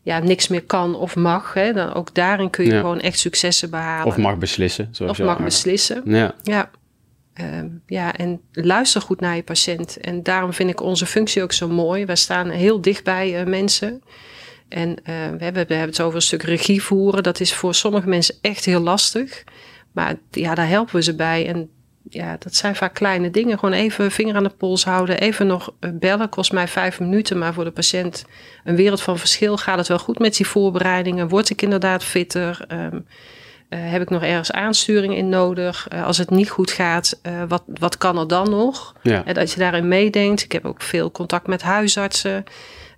ja, 0.01 0.19
niks 0.19 0.47
meer 0.47 0.63
kan 0.63 0.95
of 0.95 1.15
mag. 1.15 1.53
Hè. 1.53 1.73
Dan 1.73 1.93
ook 1.93 2.13
daarin 2.13 2.49
kun 2.49 2.65
je 2.65 2.71
Ja. 2.71 2.79
gewoon 2.79 2.99
echt 2.99 3.19
successen 3.19 3.69
behalen. 3.69 4.05
Of 4.05 4.17
mag 4.17 4.37
beslissen, 4.37 4.87
zoals 4.91 5.11
Of 5.11 5.17
je 5.17 5.23
mag 5.23 5.43
beslissen. 5.43 6.01
Ja, 6.05 6.35
Ja. 6.43 6.69
Ehm, 7.33 7.67
ja, 7.85 8.15
en 8.15 8.41
luister 8.51 9.01
goed 9.01 9.19
naar 9.19 9.35
je 9.35 9.43
patiënt. 9.43 9.97
En 9.97 10.23
daarom 10.23 10.53
vind 10.53 10.69
ik 10.69 10.81
onze 10.81 11.05
functie 11.05 11.43
ook 11.43 11.51
zo 11.53 11.67
mooi. 11.67 12.05
Wij 12.05 12.15
staan 12.15 12.49
heel 12.49 12.81
dicht 12.81 13.03
bij 13.03 13.39
eh, 13.39 13.45
mensen. 13.45 14.01
En 14.69 14.95
eh, 15.03 15.13
we, 15.13 15.43
hebben, 15.43 15.67
we 15.67 15.73
hebben 15.73 15.89
het 15.89 16.01
over 16.01 16.15
een 16.15 16.21
stuk 16.21 16.43
regie 16.43 16.83
voeren. 16.83 17.23
Dat 17.23 17.39
is 17.39 17.53
voor 17.53 17.75
sommige 17.75 18.07
mensen 18.07 18.35
echt 18.41 18.65
heel 18.65 18.79
lastig. 18.79 19.43
Maar 19.97 20.15
ja, 20.31 20.55
daar 20.55 20.67
helpen 20.67 20.95
we 20.95 21.01
ze 21.01 21.15
bij. 21.15 21.47
En 21.47 21.69
ja, 22.09 22.35
dat 22.39 22.55
zijn 22.55 22.75
vaak 22.75 22.93
kleine 22.93 23.31
dingen. 23.31 23.59
Gewoon 23.59 23.73
even 23.73 24.11
vinger 24.11 24.35
aan 24.35 24.43
de 24.43 24.49
pols 24.49 24.83
houden. 24.83 25.19
Even 25.19 25.47
nog 25.47 25.73
eh, 25.79 25.89
bellen. 25.93 26.29
Kost 26.29 26.51
mij 26.51 26.67
vijf 26.67 26.99
minuten. 26.99 27.37
Maar 27.37 27.53
voor 27.53 27.63
de 27.63 27.71
patiënt 27.71 28.25
een 28.63 28.75
wereld 28.75 29.01
van 29.01 29.17
verschil. 29.17 29.57
Gaat 29.57 29.77
het 29.77 29.87
wel 29.87 29.99
goed 29.99 30.19
met 30.19 30.35
die 30.35 30.47
voorbereidingen? 30.47 31.27
Word 31.27 31.49
ik 31.49 31.61
inderdaad 31.61 32.03
fitter? 32.03 32.65
Ehm, 32.67 32.99
eh, 33.69 33.79
heb 33.81 34.01
ik 34.01 34.09
nog 34.09 34.23
ergens 34.23 34.51
aansturing 34.51 35.15
in 35.15 35.29
nodig? 35.29 35.87
Eh, 35.87 36.05
als 36.05 36.17
het 36.17 36.29
niet 36.29 36.49
goed 36.49 36.71
gaat, 36.71 37.21
wat, 37.47 37.63
wat 37.65 37.97
kan 37.97 38.17
er 38.17 38.27
dan 38.27 38.49
nog? 38.49 38.95
ja. 39.01 39.25
En 39.25 39.33
dat 39.33 39.51
je 39.51 39.59
daarin 39.59 39.87
meedenkt. 39.87 40.43
Ik 40.43 40.51
heb 40.51 40.65
ook 40.65 40.81
veel 40.81 41.11
contact 41.11 41.47
met 41.47 41.61
huisartsen. 41.61 42.43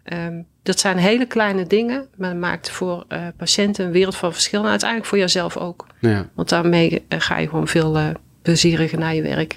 Ehm, 0.03 0.41
dat 0.69 0.79
zijn 0.79 0.97
hele 0.97 1.25
kleine 1.25 1.67
dingen, 1.67 2.07
maar 2.17 2.29
het 2.29 2.39
maakt 2.39 2.69
voor 2.69 3.05
eh, 3.07 3.27
patiënten 3.37 3.85
een 3.85 3.91
wereld 3.91 4.15
van 4.15 4.33
verschil. 4.33 4.63
En 4.63 4.69
uiteindelijk 4.69 5.09
voor 5.09 5.17
jezelf 5.17 5.57
ook. 5.57 5.87
ja. 5.99 6.29
Want 6.33 6.49
daarmee 6.49 7.05
eh, 7.07 7.19
ga 7.19 7.37
je 7.37 7.47
gewoon 7.47 7.67
veel 7.67 7.97
eh, 7.97 8.07
plezieriger 8.41 8.99
naar 8.99 9.15
je 9.15 9.21
werk. 9.21 9.55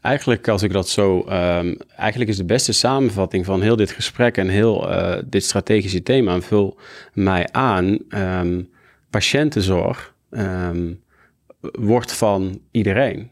Eigenlijk, 0.00 0.48
als 0.48 0.62
ik 0.62 0.72
dat 0.72 0.88
zo. 0.88 1.24
ehm, 1.28 1.74
eigenlijk 1.96 2.30
is 2.30 2.36
de 2.36 2.44
beste 2.44 2.72
samenvatting 2.72 3.44
van 3.44 3.62
heel 3.62 3.76
dit 3.76 3.90
gesprek 3.90 4.36
en 4.36 4.48
heel 4.48 4.88
dit 5.24 5.44
strategische 5.44 6.02
thema. 6.02 6.40
Vul 6.40 6.78
mij 7.12 7.48
aan. 7.52 7.98
ehm, 8.08 8.62
patiëntenzorg 9.10 10.14
ehm, 10.30 10.92
wordt 11.60 12.12
van 12.12 12.60
iedereen. 12.70 13.30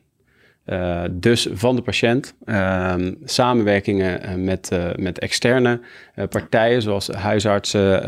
Eh, 0.64 1.03
dus 1.11 1.48
van 1.53 1.77
de 1.77 1.83
patiënt, 1.83 2.35
ehm, 2.44 3.14
samenwerkingen 3.25 4.22
eh, 4.22 4.35
met, 4.35 4.70
eh, 4.70 4.94
met 4.96 5.18
externe 5.18 5.81
partijen 6.29 6.83
zoals 6.83 7.09
huisartsen, 7.09 8.05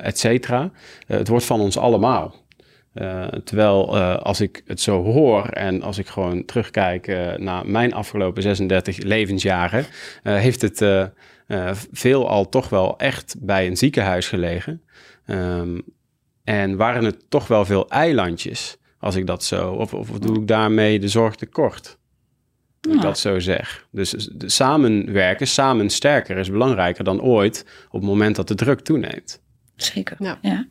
et 0.00 0.18
cetera. 0.18 0.70
Het 1.06 1.28
wordt 1.28 1.44
van 1.44 1.60
ons 1.60 1.78
allemaal. 1.78 2.34
Terwijl 3.44 3.98
als 3.98 4.40
ik 4.40 4.62
het 4.66 4.80
zo 4.80 5.02
hoor 5.02 5.48
en 5.48 5.82
als 5.82 5.98
ik 5.98 6.06
gewoon 6.06 6.44
terugkijk 6.44 7.36
naar 7.36 7.66
mijn 7.66 7.94
afgelopen 7.94 8.42
36 8.42 9.02
levensjaren, 9.02 9.86
heeft 10.22 10.62
het 10.62 10.82
eh, 11.46 11.68
eh, 11.68 11.76
veel 11.92 12.28
al 12.28 12.48
toch 12.48 12.68
wel 12.68 12.98
echt 12.98 13.36
bij 13.38 13.66
een 13.66 13.76
ziekenhuis 13.76 14.28
gelegen. 14.28 14.82
Ehm, 15.26 15.80
en 16.44 16.76
waren 16.76 17.04
het 17.04 17.30
toch 17.30 17.46
wel 17.46 17.64
veel 17.64 17.88
eilandjes 17.88 18.76
als 18.98 19.14
ik 19.16 19.26
dat 19.26 19.44
zo, 19.44 19.70
of, 19.72 19.94
of 19.94 20.08
doe 20.10 20.36
ik 20.40 20.46
daarmee 20.48 20.98
de 20.98 21.08
zorg 21.08 21.34
tekort? 21.34 21.98
Als 22.80 22.94
ik 22.94 23.00
dat 23.02 23.18
zo 23.18 23.38
zeg. 23.38 23.86
Dus 23.90 24.10
de 24.10 24.48
samenwerken, 24.48 25.46
samen 25.46 25.90
sterker 25.90 26.36
is 26.38 26.50
belangrijker 26.50 27.04
dan 27.04 27.22
ooit 27.22 27.64
op 27.86 28.00
het 28.00 28.08
moment 28.10 28.36
dat 28.36 28.48
de 28.48 28.54
druk 28.54 28.80
toeneemt. 28.80 29.40
Zeker. 29.76 30.16
Ja. 30.18 30.38
Ja. 30.42 30.66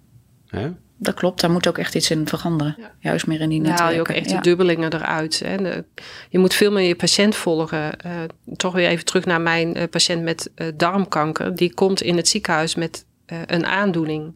Hè? 0.47 0.69
dat 0.97 1.13
klopt. 1.13 1.41
Daar 1.41 1.51
moet 1.51 1.67
ook 1.67 1.77
echt 1.77 1.95
iets 1.95 2.09
in 2.11 2.27
veranderen. 2.27 2.75
Ja. 2.79 2.91
Juist 2.99 3.27
meer 3.27 3.41
in 3.41 3.49
die 3.49 3.61
Dan 3.61 3.71
haal 3.71 3.77
je 3.77 3.83
netwerken. 3.85 4.13
ook 4.15 4.21
echt 4.21 4.29
ja. 4.29 4.35
de 4.35 4.41
dubbelingen 4.41 4.93
eruit. 4.93 5.39
Hè. 5.45 5.57
De- 5.57 5.85
je 6.29 6.39
moet 6.39 6.53
veel 6.53 6.71
meer 6.71 6.87
je 6.87 6.95
patiënt 6.95 7.35
volgen. 7.35 7.99
Eh, 7.99 8.11
toch 8.55 8.73
weer 8.73 8.87
even 8.87 9.05
terug 9.05 9.25
naar 9.25 9.41
mijn 9.41 9.73
eh, 9.75 9.89
patiënt 9.89 10.23
met 10.23 10.51
eh, 10.55 10.67
darmkanker. 10.75 11.55
Die 11.55 11.73
komt 11.73 12.01
in 12.01 12.17
het 12.17 12.27
ziekenhuis 12.27 12.75
met 12.75 13.05
eh, 13.25 13.37
een 13.45 13.65
aandoening. 13.65 14.33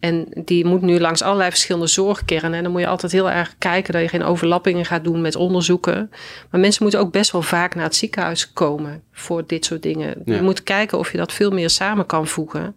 En 0.00 0.26
die 0.44 0.64
moet 0.64 0.80
nu 0.82 1.00
langs 1.00 1.22
allerlei 1.22 1.50
verschillende 1.50 1.86
zorgkernen. 1.86 2.54
En 2.54 2.62
dan 2.62 2.72
moet 2.72 2.80
je 2.80 2.86
altijd 2.86 3.12
heel 3.12 3.30
erg 3.30 3.54
kijken 3.58 3.92
dat 3.92 4.02
je 4.02 4.08
geen 4.08 4.22
overlappingen 4.22 4.84
gaat 4.84 5.04
doen 5.04 5.20
met 5.20 5.36
onderzoeken. 5.36 6.10
Maar 6.50 6.60
mensen 6.60 6.82
moeten 6.82 7.00
ook 7.00 7.12
best 7.12 7.30
wel 7.30 7.42
vaak 7.42 7.74
naar 7.74 7.84
het 7.84 7.94
ziekenhuis 7.94 8.52
komen 8.52 9.02
voor 9.12 9.46
dit 9.46 9.64
soort 9.64 9.82
dingen. 9.82 10.22
Ja. 10.24 10.34
Je 10.34 10.42
moet 10.42 10.62
kijken 10.62 10.98
of 10.98 11.12
je 11.12 11.18
dat 11.18 11.32
veel 11.32 11.50
meer 11.50 11.70
samen 11.70 12.06
kan 12.06 12.26
voegen. 12.26 12.76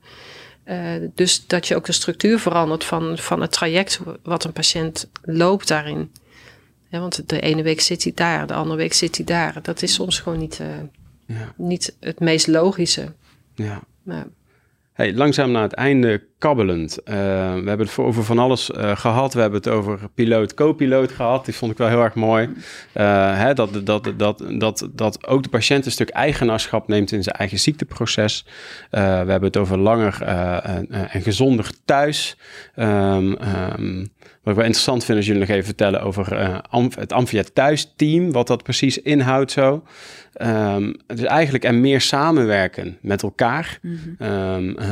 Eh, 0.64 0.78
dus 1.16 1.48
dat 1.48 1.68
je 1.68 1.76
ook 1.76 1.86
de 1.86 1.92
structuur 1.92 2.40
verandert 2.40 2.84
van, 2.84 3.18
van 3.18 3.42
het 3.42 3.52
traject 3.52 4.00
wat 4.24 4.44
een 4.44 4.54
patiënt 4.54 5.10
loopt 5.22 5.68
daarin. 5.68 6.12
Ja, 6.90 7.00
want 7.00 7.30
de 7.30 7.40
ene 7.40 7.64
week 7.64 7.82
zit 7.82 8.04
hij 8.04 8.12
daar, 8.16 8.48
de 8.48 8.54
andere 8.54 8.78
week 8.78 8.94
zit 8.94 9.16
hij 9.16 9.26
daar. 9.26 9.60
Dat 9.62 9.82
is 9.82 9.94
soms 9.94 10.20
gewoon 10.20 10.40
niet, 10.40 10.60
eh, 10.60 10.68
Ja. 11.38 11.54
niet 11.58 11.96
het 12.00 12.20
meest 12.20 12.48
logische. 12.48 13.14
Ja. 13.56 13.82
Maar, 14.04 14.26
Hey, 14.94 15.14
langzaam 15.14 15.52
naar 15.52 15.62
het 15.62 15.74
einde 15.74 16.24
kabbelend. 16.44 17.04
Eh, 17.04 17.16
we 17.54 17.68
hebben 17.68 17.86
het 17.86 17.98
over 17.98 18.24
van 18.24 18.40
alles 18.40 18.72
eh, 18.72 18.96
gehad. 18.96 19.34
We 19.34 19.40
hebben 19.42 19.60
het 19.60 19.70
over 19.70 20.00
piloot, 20.16 20.54
co-piloot 20.54 21.12
gehad. 21.12 21.46
Die 21.46 21.54
vond 21.54 21.72
ik 21.72 21.78
wel 21.78 21.88
heel 21.88 22.04
erg 22.04 22.14
mooi. 22.14 22.50
Eh, 22.92 23.38
hè, 23.38 23.54
dat, 23.54 23.86
dat, 23.86 24.14
dat, 24.18 24.44
dat, 24.50 24.90
dat 24.92 25.28
ook 25.28 25.44
de 25.44 25.50
patiënt 25.50 25.86
een 25.86 25.92
stuk 25.92 26.10
eigenaarschap 26.10 26.88
neemt 26.88 27.12
in 27.12 27.24
zijn 27.24 27.36
eigen 27.36 27.60
ziekteproces. 27.60 28.46
We 28.90 29.00
hebben 29.00 29.44
het 29.44 29.58
over 29.58 29.78
langer 29.78 30.22
en, 30.22 30.88
en 30.90 31.22
gezonder 31.22 31.72
thuis. 31.86 32.38
Ehm, 32.76 33.34
ehm, 33.34 34.06
wat 34.20 34.54
ik 34.54 34.60
wel 34.60 34.66
interessant 34.66 35.06
vind, 35.06 35.18
is 35.18 35.26
jullie 35.26 35.42
nog 35.42 35.50
even 35.50 35.66
vertellen 35.66 36.02
over 36.02 36.62
Amf- 36.70 36.96
het 36.96 37.14
Amphia 37.14 37.44
Thuis 37.54 37.94
team. 37.96 38.32
Wat 38.32 38.48
dat 38.48 38.64
precies 38.64 39.02
inhoudt 39.02 39.52
zo. 39.52 39.84
Het 41.08 41.20
is 41.20 41.24
eigenlijk 41.24 41.64
en 41.64 41.82
meer 41.82 42.02
samenwerken 42.02 42.98
met 43.02 43.24
elkaar. 43.24 43.80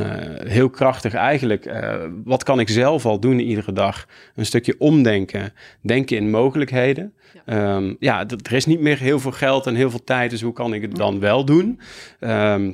Eh, 0.02 0.48
heel 0.48 0.70
krachtig 0.70 1.14
eigenlijk. 1.14 1.41
Eh, 1.50 1.96
wat 2.24 2.44
kan 2.44 2.60
ik 2.60 2.70
zelf 2.70 3.06
al 3.06 3.20
doen 3.20 3.40
iedere 3.40 3.74
dag? 3.74 4.06
Een 4.36 4.46
stukje 4.46 4.76
omdenken. 4.78 5.54
Denken 5.82 6.18
in 6.18 6.30
mogelijkheden. 6.30 7.14
Ehm, 7.46 7.94
ja, 8.00 8.26
er 8.28 8.54
is 8.54 8.66
niet 8.66 8.80
meer 8.80 9.00
heel 9.00 9.20
veel 9.20 9.32
geld 9.32 9.68
en 9.68 9.76
heel 9.76 9.90
veel 9.90 10.04
tijd. 10.04 10.30
Dus 10.30 10.42
hoe 10.42 10.54
kan 10.54 10.74
ik 10.74 10.82
het 10.82 10.96
dan 10.96 11.20
wel 11.20 11.46
doen? 11.46 11.80
Ehm, 12.20 12.72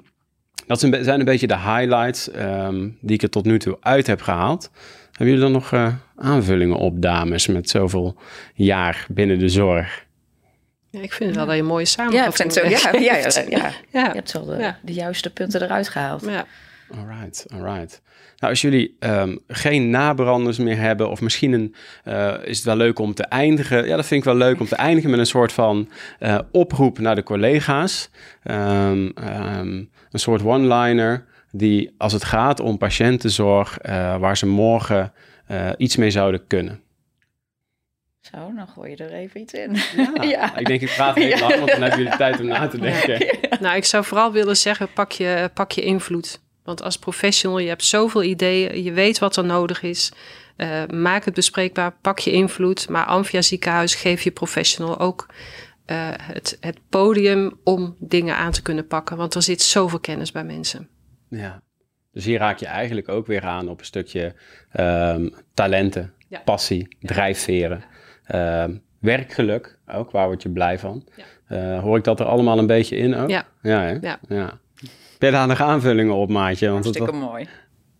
dat 0.67 0.79
zijn, 0.79 1.03
zijn 1.03 1.19
een 1.19 1.25
beetje 1.25 1.47
de 1.47 1.57
highlights 1.59 2.31
ehm, 2.31 2.89
die 3.01 3.15
ik 3.15 3.21
er 3.21 3.29
tot 3.29 3.45
nu 3.45 3.59
toe 3.59 3.77
uit 3.79 4.07
heb 4.07 4.21
gehaald. 4.21 4.71
Hebben 5.11 5.27
jullie 5.35 5.41
dan 5.51 5.51
nog 5.51 5.73
eh, 5.73 5.93
aanvullingen 6.15 6.77
op, 6.77 7.01
dames, 7.01 7.47
met 7.47 7.69
zoveel 7.69 8.15
jaar 8.53 9.05
binnen 9.09 9.39
de 9.39 9.49
zorg? 9.49 10.05
ja, 10.89 11.01
ik 11.01 11.13
vind 11.13 11.35
wel 11.35 11.45
dat 11.45 11.55
je 11.55 11.61
een 11.61 11.67
mooie 11.67 11.85
Ja, 11.85 12.03
ik 12.03 12.11
samenvatting 12.11 12.53
vind 12.53 12.65
het 12.71 12.79
zo. 12.79 12.89
Ja, 12.97 12.99
ja, 12.99 13.15
ja, 13.15 13.57
ja. 13.57 13.71
ja. 14.01 14.07
Je 14.07 14.15
hebt 14.15 14.31
wel 14.31 14.45
de, 14.45 14.55
Ja. 14.55 14.77
de 14.81 14.93
juiste 14.93 15.33
punten 15.33 15.61
eruit 15.63 15.87
gehaald. 15.89 16.25
ja. 16.25 16.45
Alright, 16.95 17.45
alright. 17.53 18.01
Nou, 18.37 18.51
als 18.51 18.61
jullie 18.61 18.95
ehm, 18.99 19.35
geen 19.47 19.89
nabranders 19.89 20.57
meer 20.57 20.77
hebben, 20.77 21.09
of 21.09 21.21
misschien 21.21 21.53
een, 21.53 21.75
eh, 22.03 22.35
is 22.43 22.57
het 22.57 22.65
wel 22.65 22.75
leuk 22.75 22.99
om 22.99 23.13
te 23.13 23.23
eindigen. 23.23 23.87
Ja, 23.87 23.95
dat 23.95 24.05
vind 24.05 24.19
ik 24.19 24.27
wel 24.29 24.37
leuk 24.37 24.59
om 24.59 24.65
te 24.65 24.75
eindigen 24.75 25.09
met 25.09 25.19
een 25.19 25.25
soort 25.25 25.51
van 25.51 25.89
eh, 26.19 26.39
oproep 26.51 26.99
naar 26.99 27.15
de 27.15 27.23
collega's. 27.23 28.09
Ehm, 28.43 29.09
ehm, 29.15 29.83
een 30.11 30.19
soort 30.19 30.43
one-liner 30.43 31.25
die, 31.51 31.93
als 31.97 32.13
het 32.13 32.23
gaat 32.23 32.59
om 32.59 32.77
patiëntenzorg, 32.77 33.77
eh, 33.77 34.17
waar 34.17 34.37
ze 34.37 34.45
morgen 34.45 35.13
eh, 35.47 35.69
iets 35.77 35.95
mee 35.95 36.11
zouden 36.11 36.47
kunnen. 36.47 36.81
Zo, 38.21 38.53
dan 38.55 38.67
gooi 38.67 38.89
je 38.89 38.95
er 38.95 39.13
even 39.13 39.41
iets 39.41 39.53
in. 39.53 39.75
Ja, 39.95 40.23
Ja. 40.23 40.57
Ik 40.57 40.65
denk, 40.65 40.81
ik 40.81 40.93
praat 40.95 41.15
heel 41.15 41.39
lang, 41.39 41.55
want 41.55 41.71
dan 41.71 41.81
hebben 41.81 41.99
jullie 41.99 42.17
tijd 42.17 42.39
om 42.39 42.45
na 42.45 42.67
te 42.67 42.79
denken. 42.89 43.37
Nou, 43.59 43.75
ik 43.75 43.85
zou 43.85 44.03
vooral 44.03 44.31
willen 44.31 44.57
zeggen, 44.57 44.93
pak 44.93 45.11
je, 45.11 45.49
pak 45.53 45.71
je 45.71 45.81
invloed. 45.81 46.41
Want 46.67 46.83
als 46.83 46.97
professional, 46.99 47.59
je 47.59 47.67
hebt 47.67 47.83
zoveel 47.83 48.23
ideeën, 48.23 48.83
je 48.83 48.91
weet 48.91 49.19
wat 49.19 49.35
er 49.35 49.45
nodig 49.45 49.81
is. 49.81 50.11
Eh, 50.55 50.83
maak 50.93 51.25
het 51.25 51.33
bespreekbaar, 51.33 51.93
pak 52.01 52.19
je 52.19 52.31
invloed. 52.31 52.89
Maar 52.89 53.05
Amphia 53.05 53.41
Ziekenhuis 53.41 53.95
geef 53.95 54.21
je 54.21 54.31
professional 54.31 54.99
ook 54.99 55.25
eh, 55.85 55.97
het, 56.21 56.57
het 56.59 56.79
podium 56.89 57.59
om 57.63 57.95
dingen 57.99 58.35
aan 58.35 58.51
te 58.51 58.61
kunnen 58.61 58.87
pakken. 58.87 59.17
Want 59.17 59.33
er 59.35 59.41
zit 59.41 59.61
zoveel 59.61 59.99
kennis 59.99 60.31
bij 60.31 60.43
mensen. 60.43 60.87
Ja. 61.29 61.61
Dus 62.11 62.25
hier 62.25 62.39
raak 62.39 62.57
je 62.59 62.65
eigenlijk 62.65 63.09
ook 63.09 63.27
weer 63.27 63.43
aan 63.43 63.69
op 63.69 63.79
een 63.79 63.85
stukje 63.85 64.35
ehm, 64.71 65.29
talenten, 65.53 66.13
Ja. 66.29 66.39
passie, 66.45 66.97
drijfveren, 66.99 67.83
ehm, 68.25 68.75
werkgeluk 68.99 69.79
ook, 69.87 70.11
waar 70.11 70.27
word 70.27 70.41
je 70.43 70.49
blij 70.49 70.79
van? 70.79 71.07
Ja. 71.15 71.23
Eh, 71.47 71.81
hoor 71.81 71.97
ik 71.97 72.03
dat 72.03 72.19
er 72.19 72.25
allemaal 72.25 72.57
een 72.57 72.67
beetje 72.67 72.95
in 72.95 73.15
ook? 73.15 73.29
Ja. 73.29 73.45
Ja, 73.61 73.81
hè? 73.81 73.97
Ja. 74.29 74.59
Je 75.19 75.45
nog 75.47 75.61
aanvullingen 75.61 76.13
op, 76.15 76.29
maatje? 76.29 76.69
Want 76.69 76.85
het 76.85 76.97
Hartstikke 76.97 77.25
mooi. 77.25 77.47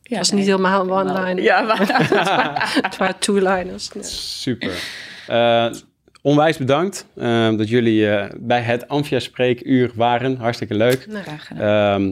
Ja, 0.02 0.18
Dat 0.18 0.18
was 0.18 0.32
niet 0.32 0.46
helemaal 0.46 0.90
one-liner. 0.90 1.44
Ja, 1.44 1.62
maar 1.62 1.80
Het 2.88 2.98
waren 2.98 3.16
two-liners. 3.20 3.92
Nee. 3.94 4.04
Super. 4.04 4.72
Eh, 5.28 5.68
onwijs 6.22 6.58
bedankt 6.58 7.08
eh, 7.16 7.58
dat 7.58 7.70
jullie 7.70 8.10
eh, 8.10 8.30
bij 8.40 8.62
het 8.62 8.88
Amphia 8.88 9.20
Spreekuur 9.20 9.92
waren. 9.96 10.38
Hartstikke 10.38 10.74
leuk. 10.76 11.08
Nou, 11.08 11.24
graag 11.24 11.48
gedaan. 11.48 12.02
Ehm, 12.02 12.08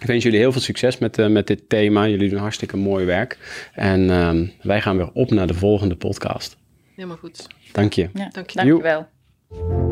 ik 0.00 0.06
wens 0.06 0.22
jullie 0.22 0.38
heel 0.38 0.52
veel 0.52 0.60
succes 0.60 0.98
met, 0.98 1.28
met 1.30 1.46
dit 1.46 1.68
thema. 1.68 2.06
Jullie 2.06 2.30
doen 2.30 2.38
hartstikke 2.38 2.76
mooi 2.76 3.04
werk. 3.04 3.38
En 3.72 4.10
ehm, 4.10 4.46
wij 4.62 4.80
gaan 4.80 4.96
weer 4.96 5.10
op 5.12 5.30
naar 5.30 5.46
de 5.46 5.54
volgende 5.54 5.96
podcast. 5.96 6.56
helemaal 6.94 7.16
goed. 7.16 7.46
Dank 7.72 7.92
je. 7.92 8.08
Ja, 8.14 8.28
Dank 8.32 8.50
je. 8.50 8.58
dankjewel. 8.58 9.06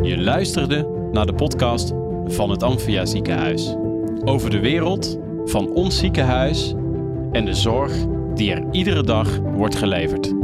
Je 0.02 0.18
luisterde 0.18 1.08
naar 1.12 1.26
de 1.26 1.34
podcast 1.34 1.92
van 2.26 2.50
het 2.50 2.62
Amphia 2.62 3.04
Ziekenhuis. 3.04 3.83
Over 4.24 4.50
de 4.50 4.60
wereld 4.60 5.18
van 5.44 5.70
ons 5.70 5.98
ziekenhuis 5.98 6.74
en 7.32 7.44
de 7.44 7.54
zorg 7.54 7.92
die 8.34 8.52
er 8.52 8.64
iedere 8.70 9.02
dag 9.02 9.38
wordt 9.38 9.76
geleverd. 9.76 10.34